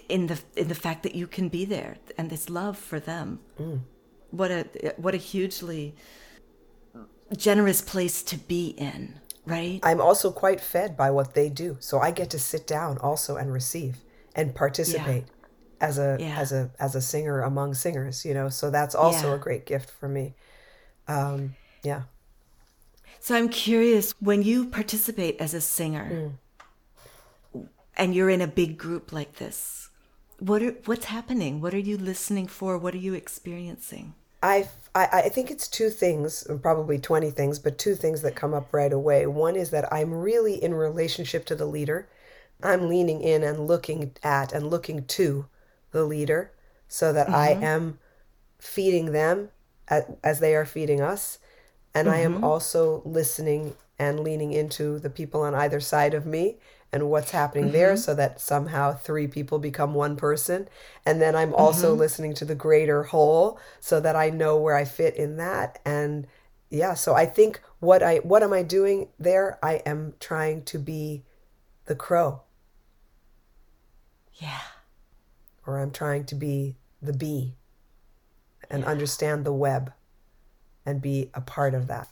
[0.09, 3.41] in the in the fact that you can be there and this love for them.
[3.59, 3.81] Mm.
[4.31, 5.95] What a what a hugely
[7.37, 9.15] generous place to be in,
[9.47, 9.81] right?
[9.83, 11.77] I'm also quite fed by what they do.
[11.81, 13.97] So I get to sit down also and receive
[14.35, 15.87] and participate yeah.
[15.87, 16.39] as a yeah.
[16.39, 18.49] as a as a singer among singers, you know.
[18.49, 19.35] So that's also yeah.
[19.35, 20.35] a great gift for me.
[21.09, 22.03] Um, yeah.
[23.21, 26.37] So I'm curious when you participate as a singer
[27.55, 27.69] mm.
[27.97, 29.89] and you're in a big group like this,
[30.39, 31.61] what are what's happening?
[31.61, 32.77] What are you listening for?
[32.77, 34.15] What are you experiencing?
[34.45, 38.73] I, I think it's two things, probably 20 things, but two things that come up
[38.73, 39.27] right away.
[39.27, 42.09] One is that I'm really in relationship to the leader.
[42.63, 45.47] I'm leaning in and looking at and looking to
[45.91, 46.53] the leader
[46.87, 47.35] so that mm-hmm.
[47.35, 47.99] I am
[48.59, 49.49] feeding them
[49.89, 51.39] as they are feeding us.
[51.95, 52.17] And mm-hmm.
[52.17, 52.45] I am mm-hmm.
[52.45, 56.57] also listening and leaning into the people on either side of me
[56.95, 57.73] and what's happening mm-hmm.
[57.73, 60.69] there so that somehow three people become one person.
[61.05, 61.99] And then I'm also mm-hmm.
[61.99, 65.81] listening to the greater whole so that I know where I fit in that.
[65.85, 66.29] And
[66.71, 69.59] yeah, so I think what I what am I doing there?
[69.61, 71.25] I am trying to be
[71.87, 72.43] the crow.
[74.35, 74.63] Yeah.
[75.67, 77.55] Or I'm trying to be the bee
[78.71, 78.89] and yeah.
[78.89, 79.93] understand the web
[80.87, 82.09] and be a part of that.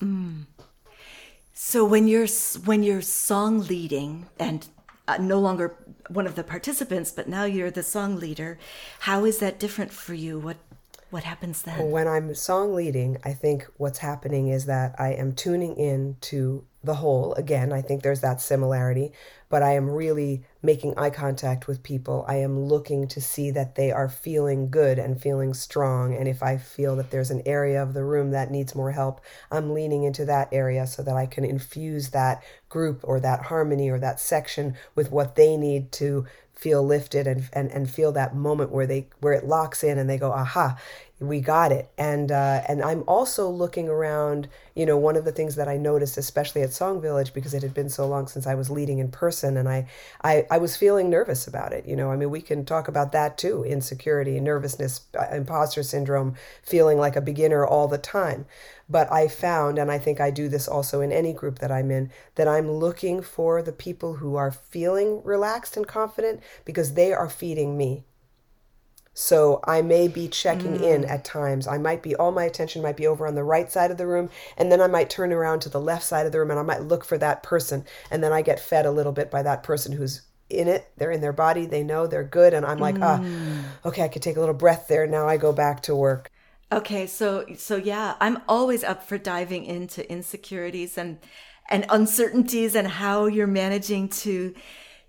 [0.00, 0.46] Mm.
[1.64, 2.26] So when you're
[2.64, 4.66] when you're song leading and
[5.06, 5.76] uh, no longer
[6.08, 8.58] one of the participants, but now you're the song leader,
[8.98, 10.40] how is that different for you?
[10.40, 10.56] What
[11.10, 11.92] what happens then?
[11.92, 16.64] When I'm song leading, I think what's happening is that I am tuning in to
[16.82, 17.32] the whole.
[17.34, 19.12] Again, I think there's that similarity,
[19.48, 22.24] but I am really making eye contact with people.
[22.28, 26.14] I am looking to see that they are feeling good and feeling strong.
[26.14, 29.20] And if I feel that there's an area of the room that needs more help,
[29.50, 33.90] I'm leaning into that area so that I can infuse that group or that harmony
[33.90, 38.36] or that section with what they need to feel lifted and, and, and feel that
[38.36, 40.78] moment where they where it locks in and they go aha
[41.28, 41.90] we got it.
[41.98, 45.76] And uh, and i'm also looking around you know one of the things that i
[45.76, 48.98] noticed especially at song village because it had been so long since i was leading
[48.98, 49.86] in person and i
[50.22, 52.10] i, I was feeling nervous about it you know.
[52.10, 57.16] I mean we can talk about that too insecurity nervousness uh, imposter syndrome feeling like
[57.16, 58.46] a beginner all the time.
[58.88, 61.90] But i found and i think i do this also in any group that i'm
[61.90, 67.12] in that i'm looking for the people who are feeling relaxed and confident because they
[67.12, 68.04] are feeding me
[69.14, 70.82] so I may be checking mm.
[70.82, 71.66] in at times.
[71.66, 74.06] I might be, all my attention might be over on the right side of the
[74.06, 76.58] room, and then I might turn around to the left side of the room and
[76.58, 77.84] I might look for that person.
[78.10, 80.90] And then I get fed a little bit by that person who's in it.
[80.96, 82.54] They're in their body, they know they're good.
[82.54, 83.62] And I'm like, ah, mm.
[83.64, 85.06] ah, okay, I could take a little breath there.
[85.06, 86.30] Now I go back to work.
[86.70, 91.18] Okay, so so yeah, I'm always up for diving into insecurities and
[91.68, 94.54] and uncertainties and how you're managing to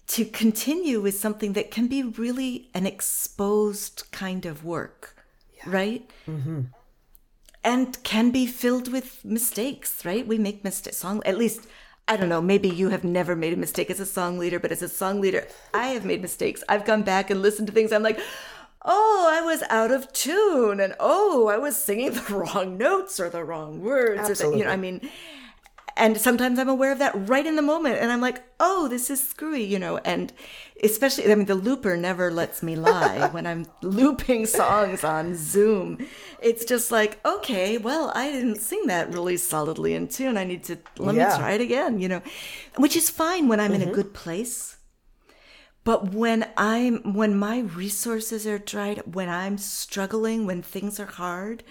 [0.08, 5.16] to continue with something that can be really an exposed kind of work,
[5.56, 5.64] yeah.
[5.66, 6.10] right?
[6.28, 6.62] Mm-hmm.
[7.64, 10.28] And can be filled with mistakes, right?
[10.28, 10.98] We make mistakes.
[10.98, 11.66] Song, at least,
[12.08, 12.42] I don't know.
[12.42, 15.22] Maybe you have never made a mistake as a song leader, but as a song
[15.22, 16.64] leader, I have made mistakes.
[16.68, 17.94] I've gone back and listened to things.
[17.94, 18.20] I'm like,
[18.84, 23.30] oh, I was out of tune, and oh, I was singing the wrong notes or
[23.30, 24.30] the wrong words.
[24.30, 24.46] Absolutely.
[24.46, 25.10] Or the, you know, I mean
[25.96, 28.00] and sometimes I'm aware of that right in the moment.
[28.00, 29.98] And I'm like, oh, this is screwy, you know.
[29.98, 30.34] And
[30.84, 36.00] especially, I mean, the looper never lets me lie when I'm looping songs on Zoom.
[36.42, 40.38] It's just like, okay, well, I didn't sing that really solidly in tune.
[40.38, 41.30] I need to, let yeah.
[41.30, 42.22] me try it again, you know,
[42.78, 43.76] which is fine when I'm mm-hmm.
[43.76, 43.96] in a mm-hmm.
[43.96, 44.78] good place.
[45.84, 51.64] But when I'm, when my resources are dried, when I'm struggling, when things are hard,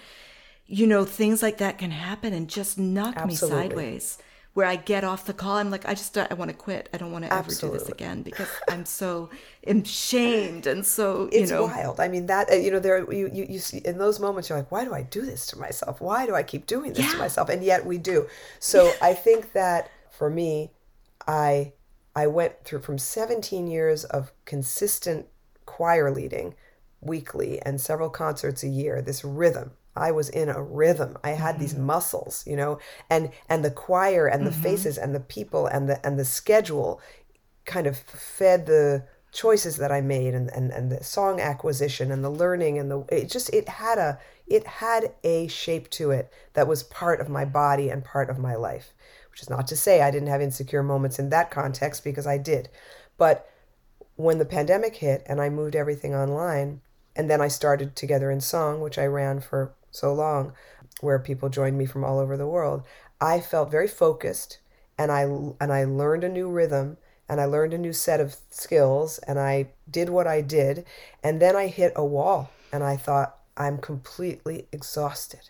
[0.73, 3.59] you know, things like that can happen and just knock Absolutely.
[3.59, 4.17] me sideways.
[4.55, 6.89] Where I get off the call, I'm like, I just, I want to quit.
[6.93, 9.29] I don't want to ever do this again because I'm so
[9.65, 11.63] ashamed and so, you it's know.
[11.65, 11.99] wild.
[11.99, 14.57] I mean, that, uh, you know, there, you, you, you see, in those moments, you're
[14.57, 16.01] like, why do I do this to myself?
[16.01, 17.11] Why do I keep doing this yeah.
[17.13, 17.49] to myself?
[17.49, 18.27] And yet we do.
[18.59, 18.93] So yeah.
[19.01, 20.71] I think that for me,
[21.27, 21.73] I,
[22.15, 25.27] I went through from 17 years of consistent
[25.65, 26.55] choir leading
[27.01, 31.17] weekly and several concerts a year, this rhythm I was in a rhythm.
[31.23, 31.61] I had mm-hmm.
[31.61, 32.79] these muscles, you know,
[33.09, 34.61] and and the choir and the mm-hmm.
[34.61, 37.01] faces and the people and the and the schedule
[37.65, 42.23] kind of fed the choices that I made and, and, and the song acquisition and
[42.23, 46.31] the learning and the it just it had a it had a shape to it
[46.53, 48.93] that was part of my body and part of my life.
[49.31, 52.37] Which is not to say I didn't have insecure moments in that context because I
[52.37, 52.69] did.
[53.17, 53.49] But
[54.15, 56.81] when the pandemic hit and I moved everything online,
[57.15, 60.53] and then I started Together in Song, which I ran for so long,
[60.99, 62.83] where people joined me from all over the world,
[63.21, 64.59] I felt very focused
[64.97, 66.97] and I and I learned a new rhythm
[67.29, 70.85] and I learned a new set of skills and I did what I did
[71.23, 75.49] and then I hit a wall and I thought I'm completely exhausted.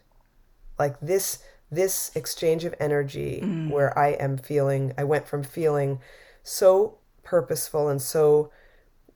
[0.78, 1.40] Like this
[1.72, 3.70] this exchange of energy mm.
[3.72, 6.00] where I am feeling I went from feeling
[6.44, 8.52] so purposeful and so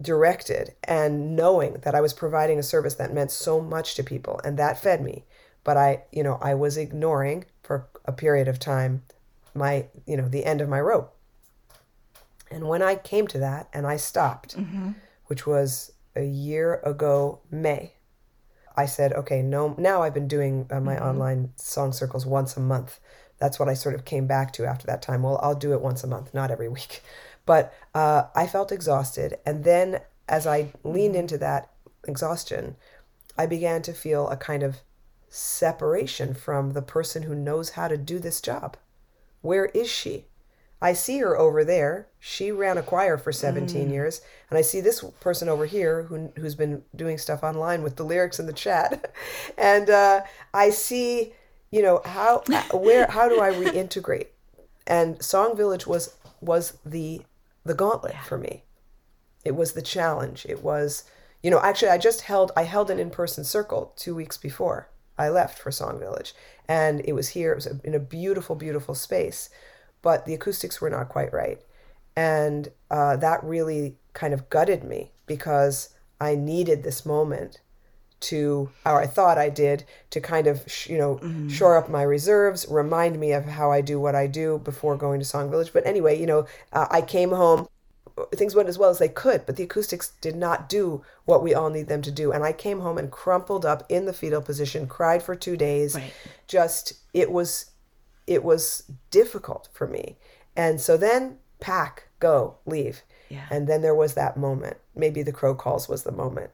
[0.01, 4.39] directed and knowing that I was providing a service that meant so much to people
[4.43, 5.25] and that fed me.
[5.63, 9.03] But I, you know, I was ignoring for a period of time
[9.53, 11.13] my, you know, the end of my rope.
[12.49, 14.91] And when I came to that and I stopped, mm-hmm.
[15.25, 17.93] which was a year ago, May,
[18.77, 21.05] I said, okay, no, now I've been doing uh, my mm-hmm.
[21.05, 22.99] online song circles once a month.
[23.39, 25.23] That's what I sort of came back to after that time.
[25.23, 27.01] Well, I'll do it once a month, not every week.
[27.47, 29.39] But uh, I felt exhausted.
[29.43, 31.71] And then as I leaned into that
[32.07, 32.75] exhaustion,
[33.35, 34.81] I began to feel a kind of
[35.29, 38.77] separation from the person who knows how to do this job.
[39.41, 40.25] Where is she?
[40.81, 42.07] I see her over there.
[42.19, 43.91] She ran a choir for 17 mm.
[43.91, 44.21] years.
[44.49, 48.03] And I see this person over here who, who's been doing stuff online with the
[48.03, 49.11] lyrics in the chat.
[49.57, 50.21] and uh,
[50.53, 51.33] I see,
[51.71, 54.27] you know, how, where, how do I reintegrate?
[54.85, 57.21] And Song Village was, was the
[57.67, 58.23] the gauntlet yeah.
[58.23, 58.63] for me.
[59.45, 60.45] It was the challenge.
[60.49, 61.03] It was,
[61.41, 64.89] you know, actually, I just held I held an in person circle two weeks before
[65.17, 66.33] I left for Song Village,
[66.67, 67.51] and it was here.
[67.51, 69.49] It was in a beautiful, beautiful space,
[70.01, 71.61] but the acoustics were not quite right,
[72.15, 75.89] and uh, that really kind of gutted me because
[76.19, 77.61] I needed this moment
[78.19, 81.49] to, or I thought I did, to kind of, you know, mm-hmm.
[81.49, 85.19] shore up my reserves, remind me of how I do what I do before going
[85.19, 85.71] to Song Village.
[85.73, 87.67] But anyway, you know, uh, I came home
[88.35, 91.53] things went as well as they could, but the acoustics did not do what we
[91.53, 92.31] all need them to do.
[92.31, 95.95] And I came home and crumpled up in the fetal position, cried for two days.
[95.95, 96.11] Right.
[96.47, 97.71] Just it was
[98.25, 100.17] it was difficult for me.
[100.55, 103.03] And so then pack, go, leave.
[103.29, 103.45] Yeah.
[103.51, 104.77] And then there was that moment.
[104.95, 106.49] Maybe the crow calls was the moment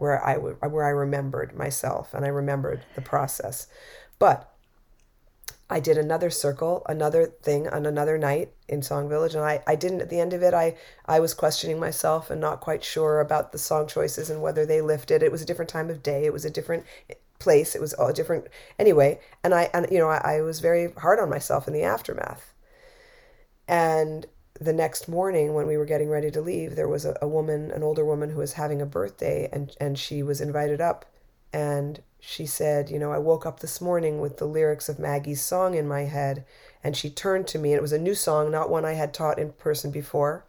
[0.00, 3.66] where I w- where I remembered myself and I remembered the process.
[4.18, 4.50] But
[5.68, 9.76] I did another circle, another thing on another night in Song Village, and I, I
[9.76, 10.00] didn't.
[10.00, 10.76] At the end of it, I
[11.06, 14.80] I was questioning myself and not quite sure about the song choices and whether they
[14.80, 15.22] lifted.
[15.22, 16.24] It was a different time of day.
[16.24, 16.84] It was a different
[17.38, 17.74] place.
[17.74, 18.48] It was all different
[18.78, 19.20] anyway.
[19.44, 22.54] And I and you know I, I was very hard on myself in the aftermath.
[23.68, 24.26] And
[24.60, 27.70] the next morning when we were getting ready to leave, there was a, a woman,
[27.70, 31.06] an older woman who was having a birthday, and and she was invited up,
[31.52, 35.40] and she said, You know, I woke up this morning with the lyrics of Maggie's
[35.40, 36.44] song in my head.
[36.84, 39.12] And she turned to me, and it was a new song, not one I had
[39.12, 40.44] taught in person before.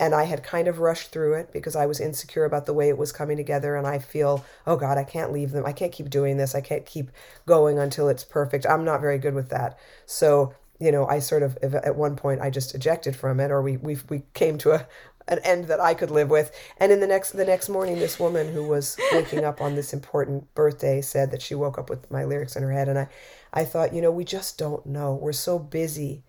[0.00, 2.88] And I had kind of rushed through it because I was insecure about the way
[2.88, 3.74] it was coming together.
[3.74, 5.66] And I feel, oh God, I can't leave them.
[5.66, 6.54] I can't keep doing this.
[6.54, 7.10] I can't keep
[7.46, 8.64] going until it's perfect.
[8.66, 9.76] I'm not very good with that.
[10.06, 13.60] So, you know, I sort of, at one point, I just ejected from it, or
[13.62, 14.86] we, we, we came to a,
[15.28, 16.52] an end that I could live with.
[16.78, 19.92] And in the next the next morning, this woman who was waking up on this
[19.92, 23.08] important birthday said that she woke up with my lyrics in her head, and I,
[23.52, 25.14] I thought, you know, we just don't know.
[25.14, 26.22] We're so busy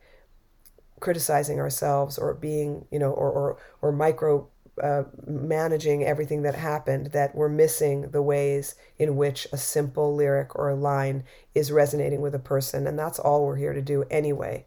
[1.00, 4.48] criticizing ourselves or being, you know, or or or micro
[4.82, 10.56] uh, managing everything that happened that we're missing the ways in which a simple lyric
[10.56, 11.24] or a line
[11.54, 14.66] is resonating with a person and that's all we're here to do anyway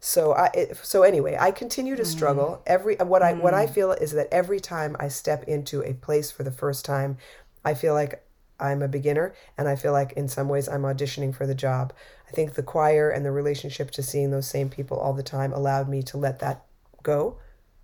[0.00, 2.60] so I it, so anyway, I continue to struggle.
[2.60, 2.62] Mm.
[2.66, 3.70] Every uh, what I what I mm.
[3.70, 7.18] feel is that every time I step into a place for the first time,
[7.64, 8.24] I feel like
[8.60, 11.92] I'm a beginner and I feel like in some ways I'm auditioning for the job.
[12.28, 15.52] I think the choir and the relationship to seeing those same people all the time
[15.52, 16.64] allowed me to let that
[17.02, 17.38] go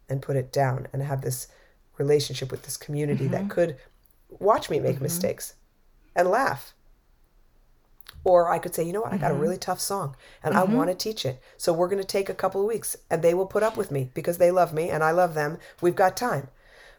[0.09, 1.49] and put it down and have this
[1.99, 3.51] relationship with this community that mm-hmm.
[3.51, 3.77] could
[4.29, 5.05] watch me make mm-hmm.
[5.05, 5.55] mistakes
[6.17, 6.75] and laugh
[8.25, 9.43] or I could say, you know what, I got a mm-hmm.
[9.43, 11.41] really tough song and I want to teach it.
[11.59, 13.91] So we're going to take a couple of weeks and they will put up with
[13.91, 15.59] me because they love me and I love them.
[15.83, 16.49] We've got time.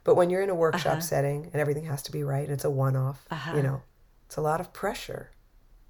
[0.03, 1.01] But when you're in a workshop uh-huh.
[1.01, 3.61] setting and everything has to be right and it's a one off, you uh-huh.
[3.61, 3.81] know,
[4.27, 5.31] it's a lot of pressure.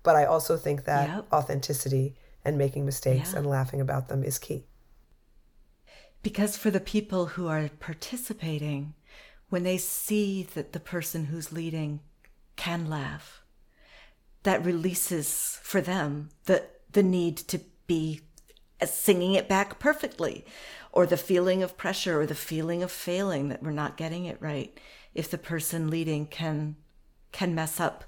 [0.04, 1.34] But I also think that Yep.
[1.34, 3.40] authenticity and making mistakes Yeah.
[3.40, 4.66] and laughing about them is key.
[6.26, 8.96] Because for the people who are participating,
[9.50, 12.00] when they see that the person who's leading
[12.56, 13.44] can laugh,
[14.42, 18.22] that releases for them the the need to be
[18.84, 20.44] singing it back perfectly,
[20.92, 24.42] or the feeling of pressure, or the feeling of failing that we're not getting it
[24.42, 24.80] right.
[25.14, 26.76] If the person leading can
[27.34, 28.04] can mess up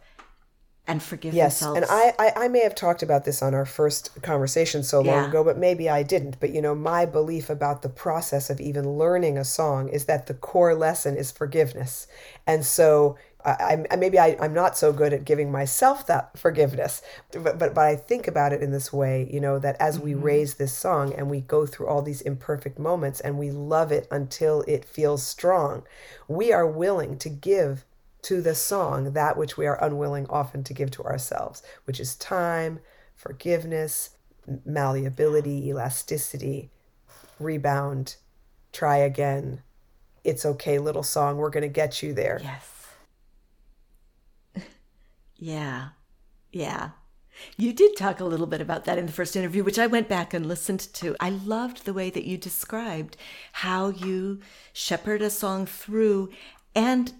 [0.88, 3.66] and forgive Yes, themselves, and I, I I may have talked about this on our
[3.66, 5.30] first conversation so long Yeah.
[5.30, 6.40] ago, but maybe I didn't.
[6.40, 10.28] But you know, my belief about the process of even learning a song is that
[10.28, 12.08] the core lesson is forgiveness,
[12.46, 13.18] and so
[13.48, 17.74] I, I maybe I, I'm not so good at giving myself that forgiveness, but, but
[17.74, 20.22] but I think about it in this way, you know, that as we mm-hmm.
[20.22, 24.08] raise this song and we go through all these imperfect moments and we love it
[24.12, 25.84] until it feels strong,
[26.28, 27.86] we are willing to give
[28.28, 32.18] to the song that which we are unwilling often to give to ourselves, which is
[32.18, 32.78] time,
[33.16, 34.18] forgiveness,
[34.66, 36.70] malleability, elasticity,
[37.40, 38.18] rebound,
[38.74, 39.62] try again.
[40.26, 42.42] It's okay, little song, we're going to get you there.
[42.44, 42.88] Yes.
[45.38, 45.90] yeah.
[46.52, 46.90] Yeah.
[47.56, 50.10] You did talk a little bit about that in the first interview, which I went
[50.10, 51.16] back and listened to.
[51.22, 53.16] I loved the way that you described
[53.54, 54.42] how you
[54.74, 56.32] shepherd a song through
[56.76, 57.14] and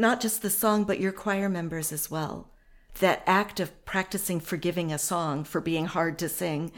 [0.00, 2.50] not just the song, but your choir members as well.
[3.00, 6.72] That act of practicing forgiving a song for being hard to sing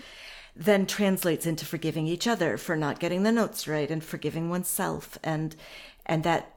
[0.57, 5.17] then translates into forgiving each other for not getting the notes right and forgiving oneself
[5.23, 5.55] and
[6.05, 6.53] and that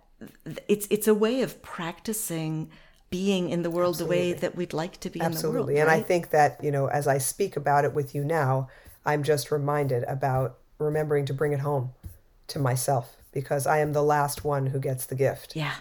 [0.67, 2.71] it's it's a way of practicing
[3.11, 5.29] being in the world the way that we'd like to be Absolutely.
[5.29, 5.69] in the world.
[5.69, 5.81] Absolutely.
[5.81, 8.69] And I think that, you know, as I speak about it with you now,
[9.05, 11.91] I'm just reminded about remembering to bring it home
[12.47, 15.55] to myself because I am the last one who gets the gift.
[15.55, 15.75] yeah.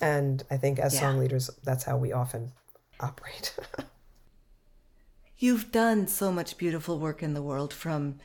[0.00, 1.00] And I think as Yeah.
[1.00, 2.52] song leaders, that's how we often
[3.00, 3.56] operate.
[5.38, 8.20] You've done so much beautiful work in the world from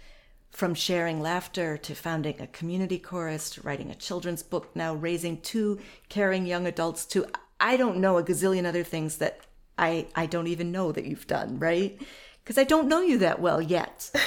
[0.51, 5.39] from sharing laughter to founding a community chorus to writing a children's book now raising
[5.41, 7.26] two caring young adults to
[7.59, 9.41] I don't know a gazillion other things that
[9.78, 12.01] I I don't even know that you've done, right?
[12.43, 14.09] Because I don't know you that well yet.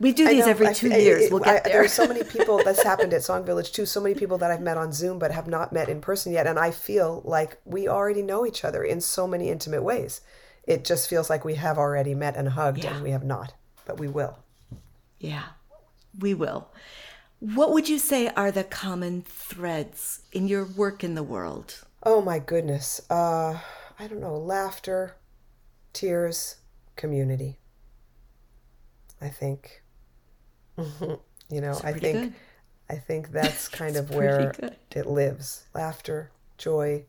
[0.00, 1.22] We do these know, every two I- years.
[1.22, 1.74] it- we'll I- get there.
[1.74, 3.86] There's so many people that's happened at Song Village too.
[3.86, 6.44] So many people that I've met on Zoom but have not met in person yet,
[6.48, 10.20] and I feel like we already know each other in so many intimate ways.
[10.64, 12.94] It just feels like we have already met and hugged, Yeah.
[12.94, 13.54] and we have not,
[13.86, 14.40] but we will.
[15.20, 15.44] Yeah,
[16.18, 16.72] we will.
[17.38, 21.84] What would you say are the common threads in your work in the world?
[22.02, 23.00] Oh my goodness.
[23.08, 23.60] Uh,
[24.00, 24.36] I don't know.
[24.36, 25.14] Laughter,
[25.92, 26.56] tears,
[26.96, 27.58] community.
[29.20, 29.82] I think.
[30.78, 32.34] you know, I think good.
[32.90, 34.52] I think that's kind of where
[34.90, 35.66] it lives.
[35.74, 37.04] Laughter, joy,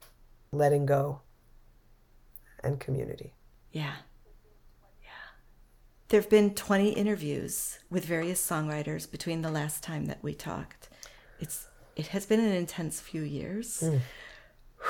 [0.51, 1.21] letting go,
[2.63, 3.33] and community.
[3.71, 3.95] Yeah.
[5.01, 5.09] Yeah.
[6.07, 10.89] There have been 20 interviews with various songwriters between the last time that we talked.
[11.39, 13.83] It's it has been an intense few years.
[13.83, 13.99] Mm.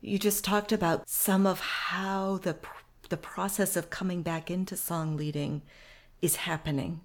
[0.00, 2.56] You just talked about some of how the
[3.08, 5.62] the process of coming back into song leading
[6.20, 7.00] is happening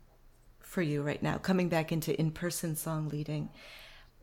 [0.59, 3.49] for you right now, coming back into in-person song leading.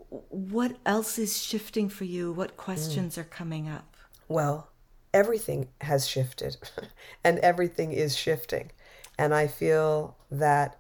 [0.09, 2.33] What else is shifting for you?
[2.33, 3.19] What questions mm.
[3.19, 3.97] are coming up?
[4.29, 4.69] Well,
[5.15, 6.57] everything has shifted
[7.25, 8.73] and everything is shifting.
[9.19, 10.79] And I feel that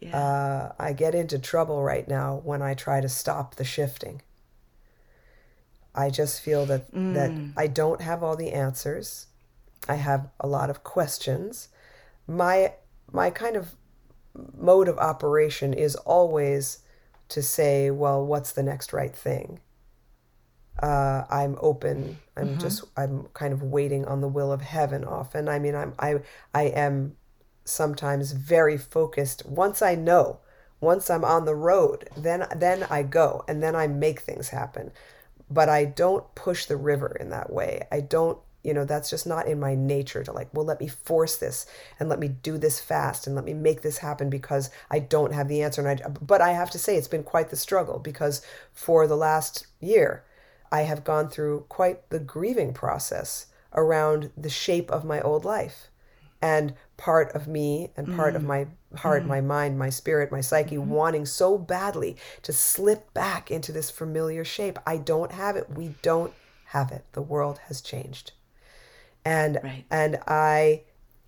[0.00, 0.16] yeah.
[0.16, 4.22] uh, I get into trouble right now when I try to stop the shifting.
[5.94, 7.14] I just feel that, mm.
[7.14, 9.26] that I don't have all the answers.
[9.88, 11.68] I have a lot of questions.
[12.26, 12.74] My,
[13.12, 13.74] my kind of
[14.56, 16.78] mode of operation is always
[17.30, 19.60] to say, well, what's the next right thing?
[20.82, 22.18] uh, I'm open.
[22.36, 22.60] I'm mm-hmm.
[22.60, 25.48] just I'm kind of waiting on the will of heaven often.
[25.48, 26.20] I mean I'm I
[26.54, 27.16] I am
[27.64, 29.44] sometimes very focused.
[29.46, 30.40] Once I know,
[30.80, 34.92] once I'm on the road, then then I go and then I make things happen.
[35.50, 37.86] But I don't push the river in that way.
[37.90, 40.88] I don't you know that's just not in my nature to like well let me
[40.88, 41.66] force this
[42.00, 45.32] and let me do this fast and let me make this happen because i don't
[45.32, 47.98] have the answer and i but i have to say it's been quite the struggle
[47.98, 48.42] because
[48.72, 50.24] for the last year
[50.70, 55.88] I have gone through quite the grieving process around the shape of my old life.
[56.40, 58.36] And part of me and part mm.
[58.36, 59.26] of my heart, mm.
[59.26, 60.90] my mind, my spirit, my psyche mm-hmm.
[60.90, 64.78] wanting so badly to slip back into this familiar shape.
[64.86, 65.68] I don't have it.
[65.70, 66.32] We don't
[66.66, 67.04] have it.
[67.12, 68.32] The world has changed.
[69.28, 69.84] And right.
[69.90, 70.84] and I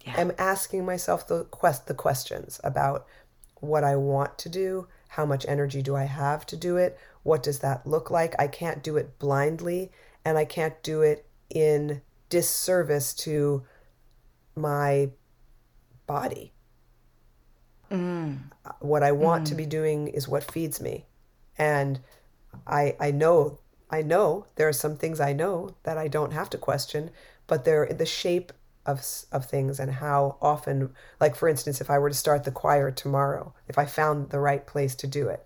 [0.07, 0.18] yeah.
[0.18, 3.07] am asking myself the quest the questions about
[3.57, 7.42] what I want to do, how much energy do I have to do it, what
[7.42, 8.34] does that look like?
[8.38, 9.92] I can't do it blindly
[10.24, 13.64] and I can't do it in disservice to
[14.57, 15.11] my
[16.07, 16.55] body.
[17.90, 18.38] Mm.
[18.78, 19.48] What I want mm.
[19.51, 21.05] to be doing is what feeds me.
[21.59, 22.01] And
[22.66, 23.59] I I know
[23.90, 27.11] I know there are some things I know that I don't have to question,
[27.51, 28.53] but they're the shape
[28.86, 32.53] of of things and how often like for instance if I were to start the
[32.53, 35.44] choir tomorrow, if I found the right place to do it,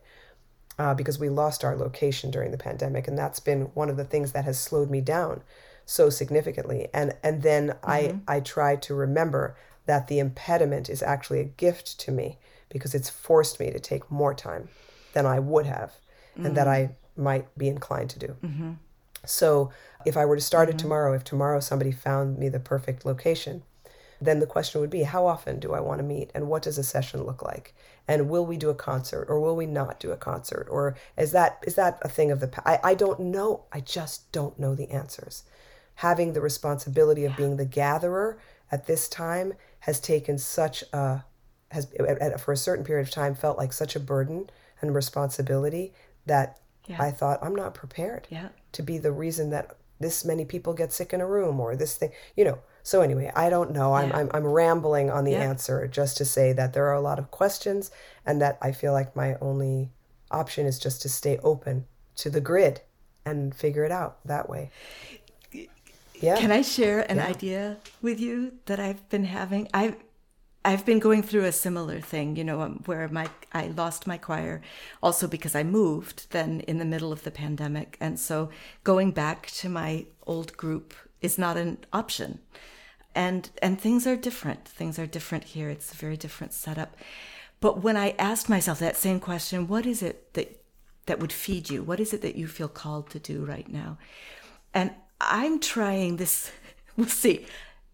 [0.79, 4.05] uh, because we lost our location during the pandemic, and that's been one of the
[4.05, 5.43] things that has slowed me down
[5.87, 6.89] so significantly.
[6.93, 7.91] And and then mm-hmm.
[7.91, 12.39] I I try to remember that the impediment is actually a gift to me
[12.69, 14.69] because it's forced me to take more time
[15.15, 15.93] than I would have,
[16.35, 16.47] mm-hmm.
[16.47, 16.71] and that mm.
[16.71, 18.37] I might be inclined to do.
[18.45, 18.73] Mm-hmm.
[19.31, 19.71] So
[20.05, 20.79] if I were to start it mm-hmm.
[20.79, 23.63] tomorrow, if tomorrow somebody found me the perfect location,
[24.21, 26.79] then the question would be how often do I want to meet and what does
[26.79, 27.75] a session look like?
[28.07, 30.67] And will we do a concert or will we not do a concert?
[30.71, 32.67] Or is that is that a thing of the past?
[32.67, 33.65] I, I don't know.
[33.73, 35.45] I just don't know the answers.
[35.97, 38.39] Having the responsibility of being the gatherer
[38.71, 41.25] at this time has taken such a
[41.71, 41.89] has
[42.39, 44.49] for a certain period of time felt like such a burden
[44.81, 45.93] and responsibility
[46.27, 47.03] that yeah.
[47.03, 48.49] I thought I'm not prepared yeah.
[48.75, 51.97] To be the reason that this many people get sick in a room or this
[51.97, 52.59] thing, you know.
[52.83, 53.95] So anyway, I don't know.
[53.95, 54.19] I'm, yeah.
[54.19, 55.43] I'm, I'm rambling on the yeah.
[55.43, 57.91] answer just to say that there are a lot of questions
[58.27, 59.91] and that I feel like my only
[60.31, 62.83] option is just to stay open to the grid
[63.25, 64.71] and figure it out that way.
[66.21, 66.37] Yeah.
[66.37, 67.27] Can I share an yeah.
[67.27, 69.69] idea with you that I've been having?
[69.73, 69.97] I've
[70.65, 74.17] I've been going through a similar thing, you know, um, where my I lost my
[74.17, 74.63] choir
[75.03, 78.49] also because I moved then in the middle of the pandemic, and so
[78.83, 82.39] going back to my old group is not an option.
[83.15, 84.67] And and things are different.
[84.67, 85.69] Things are different here.
[85.69, 86.97] It's a very different setup.
[87.61, 90.63] But when i asked myself that same question what is it that
[91.07, 91.83] that would feed you?
[91.83, 93.99] What is it that you feel called to do right now?
[94.73, 96.51] And i'm trying this
[96.97, 97.47] we'll see.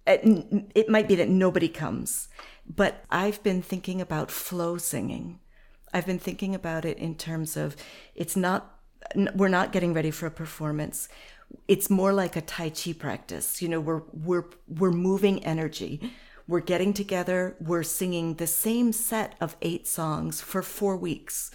[0.06, 2.28] It might be that nobody comes
[2.76, 5.40] but i've been thinking about flow singing.
[5.92, 7.76] I've been thinking about it in terms of
[8.14, 8.76] it's not
[9.34, 11.08] we're not getting ready for a performance.
[11.66, 13.60] It's more like a tai chi practice.
[13.60, 16.12] You know we're we're we're moving energy.
[16.46, 17.56] We're getting together.
[17.60, 21.52] We're singing the same set of eight songs for 4 weeks.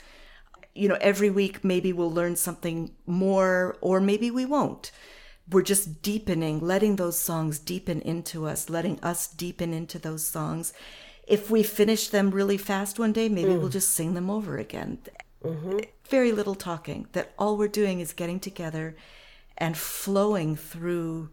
[0.74, 4.92] You know every week maybe we'll learn something more or maybe we won't.
[5.50, 10.74] We're just deepening letting those songs deepen into us letting us deepen into those songs
[11.28, 13.60] if we finish them really fast one day, maybe mm.
[13.60, 15.00] we'll just sing them over again.
[15.44, 15.80] Mm-hmm.
[16.10, 17.08] Very little talking.
[17.14, 18.96] That all we're doing is getting together
[19.58, 21.30] and flowing through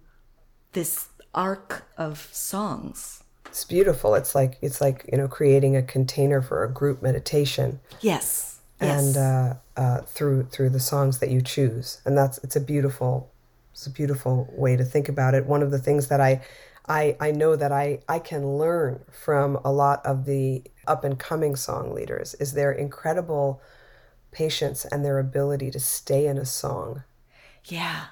[0.72, 3.22] this arc of songs.
[3.46, 4.14] It's beautiful.
[4.14, 7.80] It's like it's like you know creating a container for a group meditation.
[8.00, 8.60] Yes.
[8.80, 9.16] And yes.
[9.16, 13.30] Uh, uh, through through the songs that you choose, and that's it's a beautiful
[13.72, 15.46] it's a beautiful way to think about it.
[15.46, 16.42] One of the things that I
[16.88, 21.18] I, I know that I, I can learn from a lot of the up and
[21.18, 23.62] coming song leaders is their incredible
[24.32, 27.04] patience and their ability to stay in a song.
[27.64, 28.06] Yeah.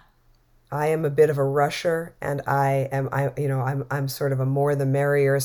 [0.72, 4.06] I am a bit of a rusher and I am I you know I'm I'm
[4.06, 5.40] sort of a more the merrier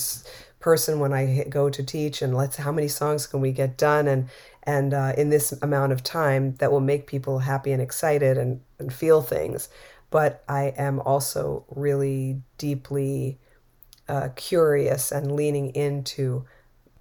[0.59, 4.07] person when I go to teach and let's how many songs can we get done
[4.07, 4.29] and
[4.63, 8.61] and uh, in this amount of time that will make people happy and excited and,
[8.79, 9.69] and feel things
[10.15, 13.37] but I am also really deeply
[14.07, 16.45] uh, curious and leaning into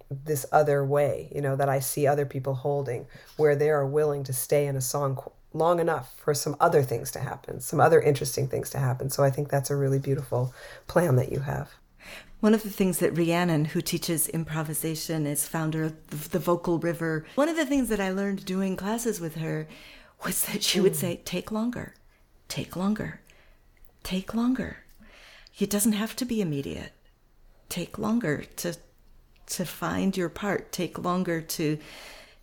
[0.09, 3.07] this other way, you know, that I see other people holding,
[3.37, 5.17] where they are willing to stay in a song
[5.53, 9.09] long enough for some other things to happen, some other interesting things to happen.
[9.09, 10.53] So I think that's a really beautiful
[10.87, 11.71] plan that you have.
[12.41, 17.25] One of the things that Rhiannon, who teaches improvisation, is founder of the Vocal River,
[17.35, 19.69] one of the things that I learned doing classes with her
[20.25, 20.97] was that she would mm.
[20.97, 21.93] say, take longer,
[22.47, 23.21] take longer,
[24.03, 24.77] take longer.
[25.57, 26.91] It doesn't have to be immediate.
[27.69, 28.75] Take longer to
[29.47, 30.71] to find your part.
[30.71, 31.77] Take longer to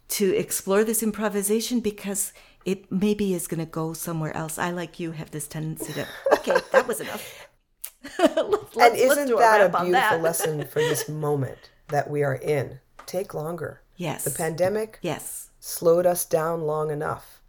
[0.09, 2.32] to explore this improvisation because
[2.64, 4.59] it maybe is going to go somewhere else.
[4.59, 7.48] I, like you, have this tendency to, okay, that was enough.
[8.18, 10.22] let's, and isn't that a, a beautiful that.
[10.22, 12.78] lesson for this moment that we are in?
[13.07, 13.80] Take longer.
[13.96, 14.24] Yes.
[14.24, 15.50] The pandemic yes.
[15.61, 17.41] slowed us down long enough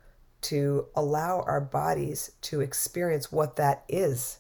[0.44, 4.40] to allow our bodies to experience what that is.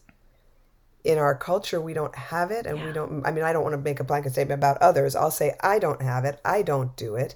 [1.03, 2.85] In our culture, we don't have it, and yeah.
[2.85, 3.25] we don't.
[3.25, 5.15] I mean, I don't want to make a blanket statement about others.
[5.15, 6.39] I'll say, I don't have it.
[6.45, 7.35] I don't do it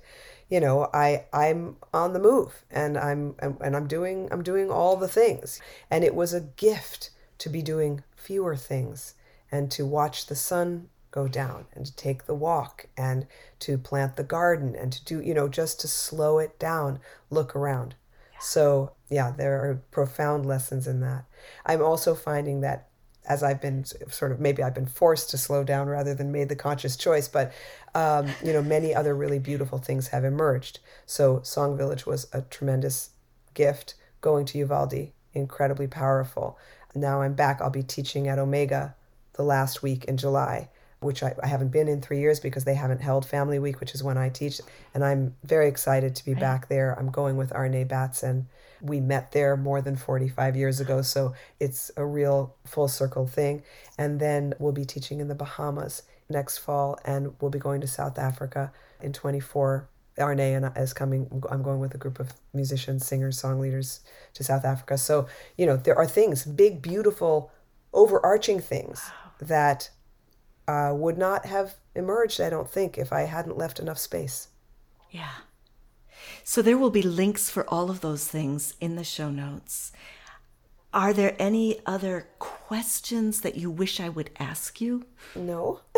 [0.50, 4.96] you know i i'm on the move and i'm and i'm doing i'm doing all
[4.96, 5.60] the things
[5.92, 9.14] and it was a gift to be doing fewer things
[9.52, 13.26] and to watch the sun go down and to take the walk and
[13.60, 17.00] to plant the garden and to do you know just to slow it down
[17.30, 17.96] look around.
[18.40, 21.26] So yeah there are profound lessons in that
[21.66, 22.88] i'm also finding that
[23.28, 26.50] as I've been sort of maybe I've been forced to slow down rather than made
[26.50, 27.52] the conscious choice, but
[27.94, 30.80] um, you know many other really beautiful things have emerged.
[31.06, 33.12] So Song Village was a tremendous
[33.54, 33.96] gift.
[34.22, 36.58] Going to Uvalde, incredibly powerful.
[36.96, 37.62] Now I'm back.
[37.62, 38.96] I'll be teaching at Omega
[39.34, 40.70] the last week in July,
[41.00, 43.94] which I, I haven't been in three years because they haven't held Family Week, which
[43.94, 44.60] is when I teach,
[44.94, 46.42] and I'm very excited to be right.
[46.42, 46.98] back there.
[46.98, 48.48] I'm going with Arne Batson
[48.82, 53.64] we met there more than 45 years ago, so it's a real full circle thing.
[53.98, 57.88] And then we'll be teaching in the Bahamas next fall, and we'll be going to
[57.88, 58.72] South Africa
[59.02, 59.90] in 24.
[60.20, 61.44] Arne and is coming.
[61.52, 64.00] I'm going with a group of musicians, singers, song leaders
[64.34, 64.98] to South Africa.
[64.98, 65.28] So,
[65.58, 67.52] you know, there are things, big, beautiful,
[67.94, 69.92] overarching things that
[70.68, 74.50] uh, would not have emerged, I don't think, if I hadn't left enough space.
[75.10, 75.32] Yeah.
[76.44, 79.92] So there will be links for all of those things in the show notes.
[80.94, 85.06] Are there any other questions that you wish I would ask you?
[85.36, 85.82] No,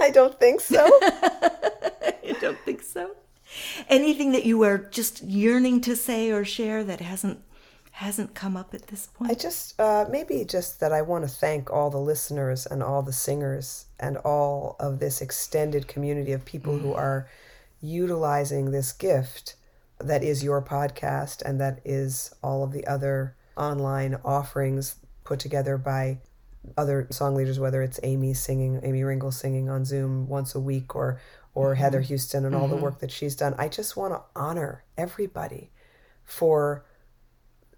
[0.00, 0.86] I don't think so.
[1.02, 3.10] I don't think so.
[3.88, 7.40] Anything that you are just yearning to say or share that hasn't
[7.94, 9.30] hasn't come up at this point?
[9.30, 13.02] I just uh, maybe just that I want to thank all the listeners and all
[13.02, 16.80] the singers and all of this extended community of people mm.
[16.80, 17.28] who are
[17.80, 19.54] utilizing this gift
[20.00, 25.78] that is your podcast and that is all of the other online offerings put together
[25.78, 26.18] by
[26.76, 30.96] other song leaders, whether it's Amy singing, Amy Ringle singing on Zoom once a week,
[30.96, 31.20] or
[31.54, 31.80] or mm-hmm.
[31.80, 32.74] Heather Houston and all mm-hmm.
[32.74, 33.54] the work that she's done.
[33.56, 35.70] I just want to honor everybody
[36.24, 36.84] for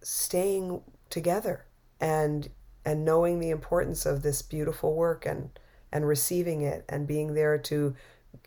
[0.03, 1.67] staying together
[2.01, 2.49] and
[2.85, 5.51] and knowing the importance of this beautiful work and
[5.93, 7.95] and receiving it and being there to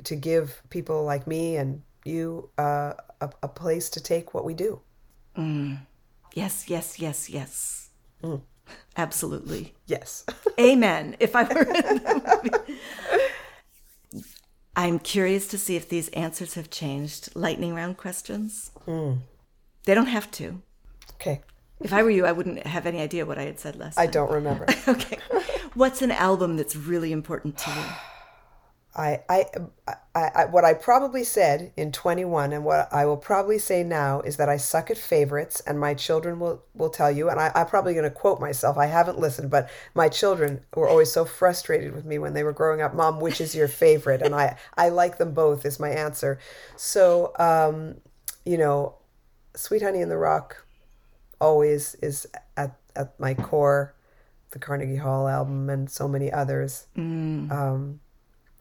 [0.04, 4.54] to give people like me and you uh, a, a, place to take what we
[4.54, 4.80] do.
[5.38, 5.80] Mm.
[6.34, 7.90] Yes, yes, yes, yes.
[8.24, 8.42] Mm.
[8.96, 9.74] Absolutely.
[9.86, 10.26] Yes.
[10.60, 11.16] Amen.
[11.20, 12.64] If I were.
[14.76, 17.36] I'm curious to see if these answers have changed.
[17.36, 18.72] Lightning round questions.
[18.88, 19.20] Mm.
[19.84, 20.62] They don't have to.
[21.20, 21.42] Okay.
[21.80, 24.06] If I were you, I wouldn't have any idea what I had said last I
[24.06, 24.14] time.
[24.14, 24.66] don't remember.
[24.88, 25.18] okay.
[25.74, 27.76] What's an album that's really important to you?
[28.96, 29.46] I, I,
[30.16, 34.20] I, I, what I probably said in 21 and what I will probably say now
[34.22, 37.52] is that I suck at favorites, and my children will, will tell you, and I,
[37.54, 38.78] I'm probably going to quote myself.
[38.78, 42.52] I haven't listened, but my children were always so frustrated with me when they were
[42.52, 42.94] growing up.
[42.96, 44.24] Mom, which is your favorite?
[44.24, 46.40] And I, I like them both, is my answer.
[46.76, 48.02] So, um,
[48.44, 48.96] you know,
[49.56, 50.66] Sweet Honey in the Rock
[51.40, 52.28] always is
[52.58, 53.96] at, at my core,
[54.52, 56.88] the Carnegie Hall album, and so many others.
[56.98, 57.52] Mm.
[57.52, 58.00] Um,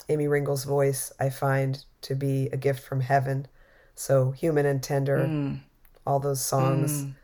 [0.09, 3.47] Amy Ringle's voice I find to be a gift from heaven.
[3.95, 5.61] So human and tender, mm.
[6.07, 7.05] all those songs.
[7.05, 7.15] Mm.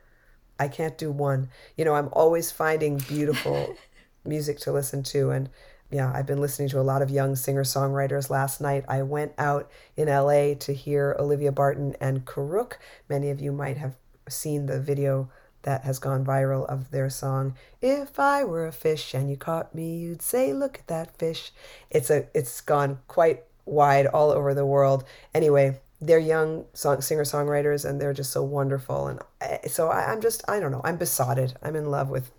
[0.58, 1.48] I can't do one.
[1.76, 3.76] You know, I'm always finding beautiful
[4.24, 5.30] music to listen to.
[5.30, 5.48] And
[5.90, 8.30] yeah, I've been listening to a lot of young singer songwriters.
[8.30, 12.78] Last night I went out in LA to hear Olivia Barton and Corook.
[13.08, 13.94] Many of you might have
[14.28, 15.30] seen the video
[15.64, 19.74] that has gone viral of their song if i were a fish and you caught
[19.74, 21.52] me you'd say look at that fish.
[21.90, 25.04] It's a it's gone quite wide all over the world.
[25.34, 30.12] Anyway they're young song, singer songwriters and they're just so wonderful and I, so I,
[30.12, 31.54] i'm just i don't know i'm besotted.
[31.62, 32.30] I'm in love with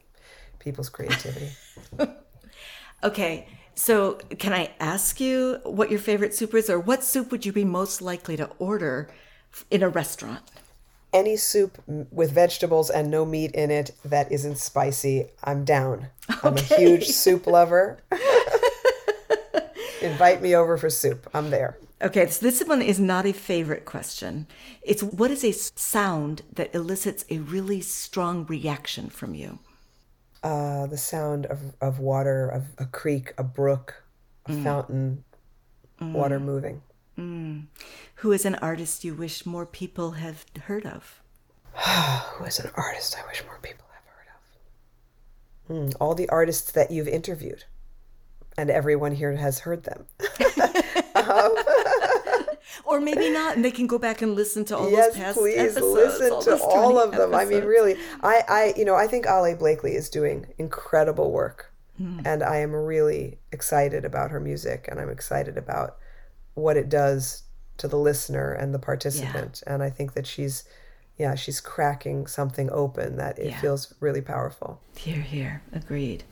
[0.60, 1.52] people's creativity.
[3.04, 7.46] Okay so can i ask you what your favorite soup is or what soup would
[7.46, 9.10] you be most likely to order
[9.70, 10.42] in a restaurant
[11.16, 16.08] any soup with vegetables and no meat in it that isn't spicy, I'm down.
[16.44, 18.00] I'm a huge soup lover.
[20.02, 21.28] Invite me over for soup.
[21.34, 21.78] I'm there.
[22.02, 24.48] Okay, so this one is not a favorite question.
[24.82, 29.60] It's what is a sound that elicits a really strong reaction from you?
[30.44, 34.04] Uh, the sound of, of water, of a creek, a brook,
[34.46, 34.64] a mm.
[34.64, 35.24] fountain,
[36.00, 36.12] mm.
[36.12, 36.82] water moving.
[37.18, 37.68] Mm.
[38.20, 41.22] Who is an artist you wish more people have heard of?
[42.36, 45.94] Who is an artist I wish more people have heard of?
[45.94, 47.66] Mm, all the artists that you've interviewed,
[48.58, 50.06] and everyone here has heard them.
[51.16, 51.56] um,
[52.86, 55.38] or maybe not, and they can go back and listen to all yes, those past
[55.38, 57.34] please episodes, listen all to all of them.
[57.34, 57.52] Episodes.
[57.52, 61.74] I mean, really, I, I, you know, I think Ali Blakely is doing incredible work,
[62.02, 62.22] mm.
[62.26, 65.98] and I am really excited about her music, and I'm excited about
[66.54, 67.44] what it does
[67.78, 69.64] to the listener and the participant.
[69.66, 69.74] Yeah.
[69.74, 70.64] And I think that she's,
[71.18, 73.62] yeah, she's cracking something open that it yeah.
[73.62, 74.82] feels really powerful.
[74.96, 76.24] Here, here, agreed.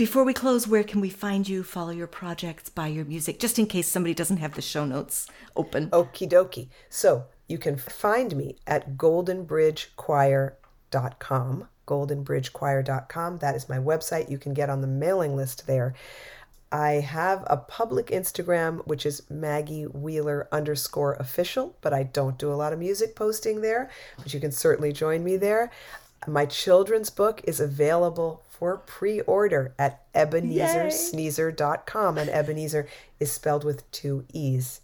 [0.00, 3.58] Before we close, where can we find you, follow your projects, buy your music, just
[3.58, 5.90] in case somebody doesn't have the show notes open?
[5.90, 6.68] Okie dokie.
[6.88, 11.68] So you can find me at goldenbridgechoir.com.
[11.86, 13.38] Goldenbridgechoir.com.
[13.38, 14.30] That is my website.
[14.30, 15.92] You can get on the mailing list there.
[16.72, 22.52] I have a public Instagram, which is Maggie Wheeler underscore official, but I don't do
[22.52, 25.72] a lot of music posting there, but you can certainly join me there.
[26.28, 32.86] My children's book is available for pre order at ebenezersneezer.com, and Ebenezer
[33.18, 34.80] is spelled with two E's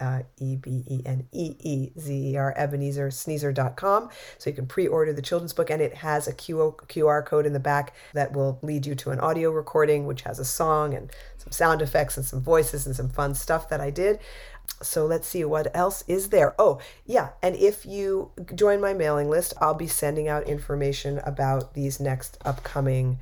[0.00, 4.08] uh, E B E N E E Z E R, EbenezerSneezer.com.
[4.38, 7.52] So you can pre order the children's book, and it has a QR code in
[7.52, 11.10] the back that will lead you to an audio recording, which has a song and
[11.36, 14.18] some sound effects and some voices and some fun stuff that I did.
[14.82, 16.54] So let's see what else is there.
[16.58, 17.30] Oh, yeah.
[17.42, 22.38] And if you join my mailing list, I'll be sending out information about these next
[22.44, 23.18] upcoming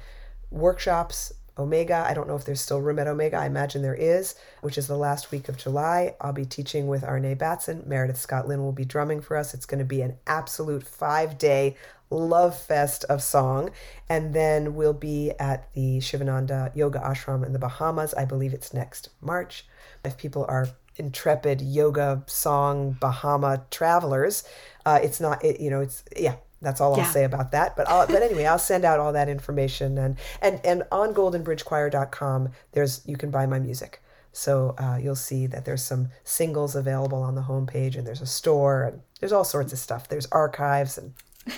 [0.51, 2.05] workshops Omega.
[2.09, 3.37] I don't know if there's still room at Omega.
[3.37, 6.15] I imagine there is, which is the last week of July.
[6.21, 7.83] I'll be teaching with Arne Batson.
[7.87, 9.55] Meredith Scott Lynn will be drumming for us.
[9.55, 11.77] It's going to be an absolute five day
[12.11, 13.71] love fest of song.
[14.09, 18.15] And then we'll be at the Shivananda Yoga Ashram in the Bahamas.
[18.15, 19.67] I believe it's next March.
[20.05, 24.45] If people are intrepid yoga song Bahama travelers,
[24.85, 27.05] uh, it's not, it, you know, it's, yeah, that's all yeah.
[27.05, 27.77] I'll say about that.
[27.77, 32.51] But I'll, but anyway, I'll send out all that information and and and on goldenbridgechoir.com
[32.73, 34.03] there's you can buy my music.
[34.33, 38.27] So uh, you'll see that there's some singles available on the homepage and there's a
[38.27, 40.09] store and there's all sorts of stuff.
[40.09, 41.15] There's archives and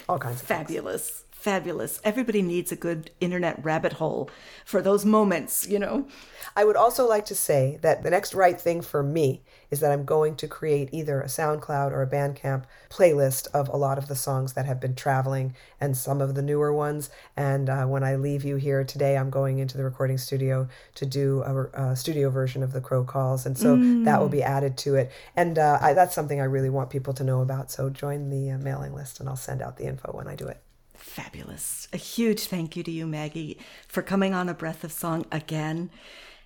[0.09, 1.09] all kinds of fabulous.
[1.11, 1.25] Things.
[1.49, 1.99] Fabulous.
[2.05, 4.29] Everybody needs a good internet rabbit hole
[4.67, 6.07] for those moments, you know.
[6.55, 9.41] I would also like to say that the next right thing for me
[9.71, 13.79] is that I'm going to create either a SoundCloud or a Bandcamp playlist of a
[13.79, 17.09] lot of the songs that have been traveling and some of the newer ones.
[17.35, 21.07] And uh, when I leave you here today, I'm going into the recording studio to
[21.07, 23.47] do a, a studio version of the Crow Calls.
[23.47, 24.05] And so mm.
[24.05, 25.11] that will be added to it.
[25.35, 27.71] And uh, I, that's something I really want people to know about.
[27.71, 30.47] So join the uh, mailing list and I'll send out the info when I do
[30.47, 30.61] it.
[31.09, 31.89] Fabulous.
[31.93, 35.91] A huge thank you to you, Maggie, for coming on A Breath of Song again.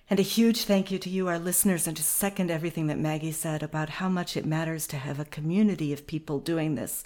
[0.09, 3.33] And a huge thank you to you, our listeners, and to second everything that Maggie
[3.33, 7.03] said about how much it matters to have a community of people doing this.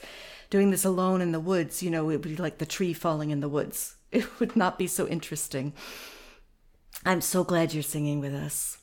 [0.49, 3.31] Doing this alone in the woods, you know, it would be like the tree falling
[3.31, 3.95] in the woods.
[4.11, 5.73] It would not be so interesting.
[7.05, 8.77] I'm so glad you're singing with us.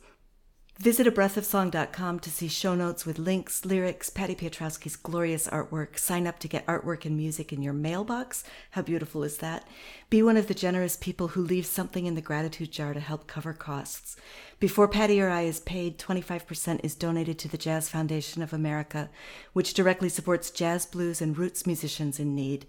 [0.79, 5.97] Visit abreathofsong.com to see show notes with links, lyrics, Patty Piotrowski's glorious artwork.
[5.97, 8.43] Sign up to get artwork and music in your mailbox.
[8.73, 9.69] How beautiful is that?
[10.11, 13.29] Be one of the generous people who leave something in the gratitude jar to help
[13.29, 14.17] cover costs.
[14.59, 19.11] Before Patty or I is paid, 25% is donated to the Jazz Foundation of America,
[19.53, 22.67] which directly supports jazz, blues, and roots musicians in need.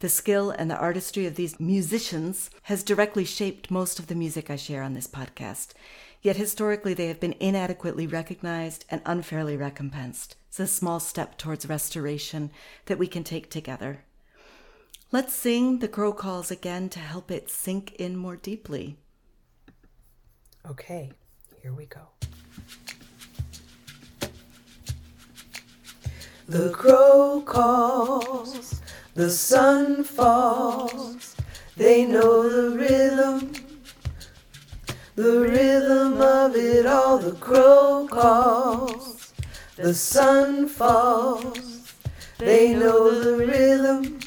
[0.00, 4.50] The skill and the artistry of these musicians has directly shaped most of the music
[4.50, 5.68] I share on this podcast.
[6.22, 10.36] Yet historically, they have been inadequately recognized and unfairly recompensed.
[10.48, 12.50] It's a small step towards restoration
[12.86, 14.04] that we can take together.
[15.12, 18.96] Let's sing the crow calls again to help it sink in more deeply.
[20.68, 21.12] Okay,
[21.62, 22.08] here we go.
[26.48, 28.80] The crow calls,
[29.14, 31.36] the sun falls,
[31.76, 33.52] they know the rhythm
[35.16, 39.32] the rhythm of it all, the crow calls,
[39.76, 41.94] the sun falls.
[42.38, 44.20] They know the rhythm,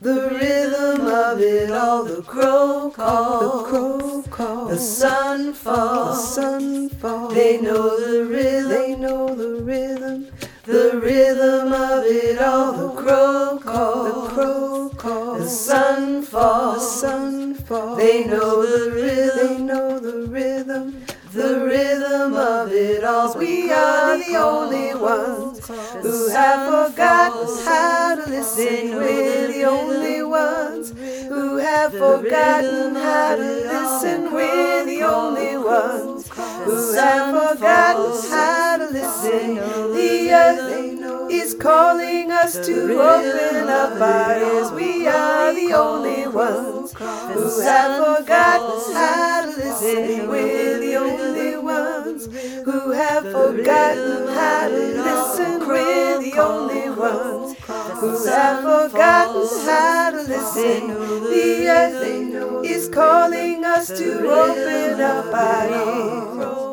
[0.00, 2.04] the rhythm of it all.
[2.04, 7.34] The crow calls, the crow calls, the sun falls, the sun falls.
[7.34, 10.28] They know the rhythm, they know the rhythm.
[10.64, 14.75] The rhythm of it all, the crow calls, the crow
[15.06, 17.98] the sun falls, the sun falls.
[17.98, 23.38] They know the rhythm, they know the rhythm, the rhythm of it all.
[23.38, 25.66] We are the only ones
[26.02, 28.96] who have forgotten how to listen.
[28.96, 30.92] We're the only ones
[31.28, 34.32] who have forgotten how to listen.
[34.32, 39.54] We're the only ones who have forgotten how to listen.
[39.54, 44.70] The earth is calling us to open up our ears.
[44.72, 50.28] We are the only ones who have forgotten how to listen.
[50.28, 52.26] We're the only ones
[52.64, 55.68] who have forgotten how to listen.
[55.68, 57.58] We're the only ones
[58.00, 60.88] who have forgotten how to listen.
[60.88, 66.66] The earth is calling us to open up our ears.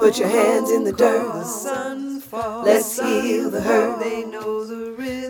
[0.00, 1.32] Put your hands in the dirt.
[2.64, 4.00] Let's heal the hurt.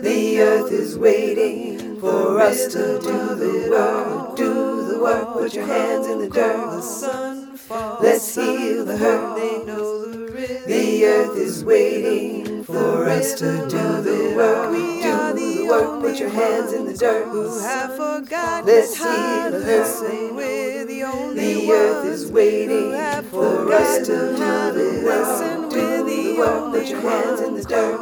[0.03, 4.35] The earth is waiting for us to do the work.
[4.35, 5.33] Do the work.
[5.33, 7.52] Put your hands in the dirt.
[7.69, 9.37] Let's heal the hurt.
[9.37, 10.27] They know
[10.67, 14.71] The earth is waiting for us to do the work.
[14.71, 16.01] We do the work.
[16.01, 17.27] Put your hands in the dirt.
[17.29, 20.87] Who have forgotten Let's heal the hurt.
[20.87, 22.91] The only earth is waiting
[23.29, 24.35] for us to do
[24.77, 25.69] the work.
[25.71, 26.73] Do the work.
[26.73, 28.01] Put your hands in the dirt.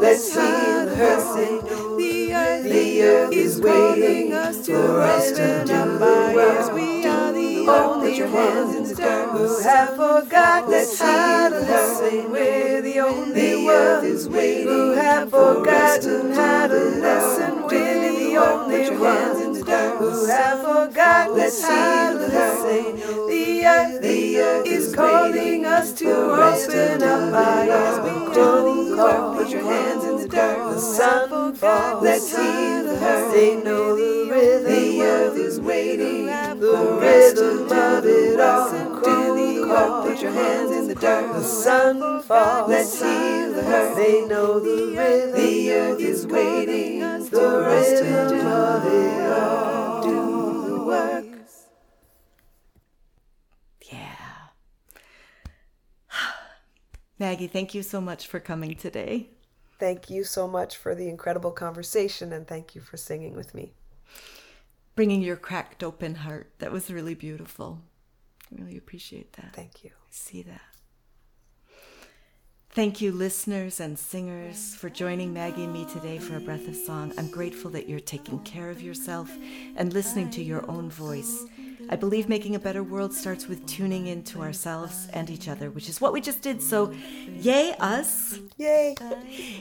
[0.00, 1.98] Let's heal the hurt.
[2.62, 6.97] The earth is waiting for us to do the work.
[8.08, 9.28] Put your hands in the dirt.
[9.32, 12.32] Who have forgotten Let's how to listen.
[12.32, 17.62] We're the only ones is waiting who have forgotten how to listen.
[17.66, 23.28] We're the only ones in who have forgotten Let's how to.
[23.28, 27.98] The earth, the earth is calling us to open up our ears.
[28.04, 29.36] We do the work.
[29.38, 30.74] Put your hands in the dirt.
[30.74, 31.28] The sun
[32.28, 33.32] heal the hurt.
[33.34, 34.72] They know the rhythm.
[34.72, 36.26] The earth is waiting.
[36.26, 39.17] The rhythm of it all.
[39.68, 40.08] Do.
[40.08, 41.32] Put your hands in the dirt.
[41.32, 42.68] The sun falls.
[42.68, 43.96] Let's heal the hurt.
[43.96, 45.32] They know the rhythm.
[45.32, 47.00] The earth is waiting.
[47.00, 50.02] The rhythm of it all.
[50.02, 51.24] Do the work.
[53.92, 54.16] Yeah.
[57.18, 59.28] Maggie, thank you so much for coming today.
[59.78, 63.72] Thank you so much for the incredible conversation and thank you for singing with me.
[64.96, 66.50] Bringing your cracked open heart.
[66.58, 67.82] That was really beautiful.
[68.50, 69.54] I really appreciate that.
[69.54, 69.90] Thank you.
[69.90, 70.60] I see that.
[72.70, 76.76] Thank you, listeners and singers, for joining Maggie and me today for a breath of
[76.76, 77.12] song.
[77.18, 79.30] I'm grateful that you're taking care of yourself
[79.76, 81.44] and listening to your own voice.
[81.90, 85.88] I believe making a better world starts with tuning into ourselves and each other, which
[85.88, 86.62] is what we just did.
[86.62, 86.92] So,
[87.26, 88.38] yay, us!
[88.58, 88.94] Yay!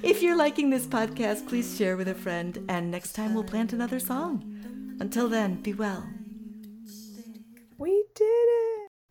[0.03, 3.71] If you're liking this podcast, please share with a friend, and next time we'll plant
[3.71, 4.43] another song.
[4.99, 6.07] Until then, be well.
[7.77, 8.76] We did it!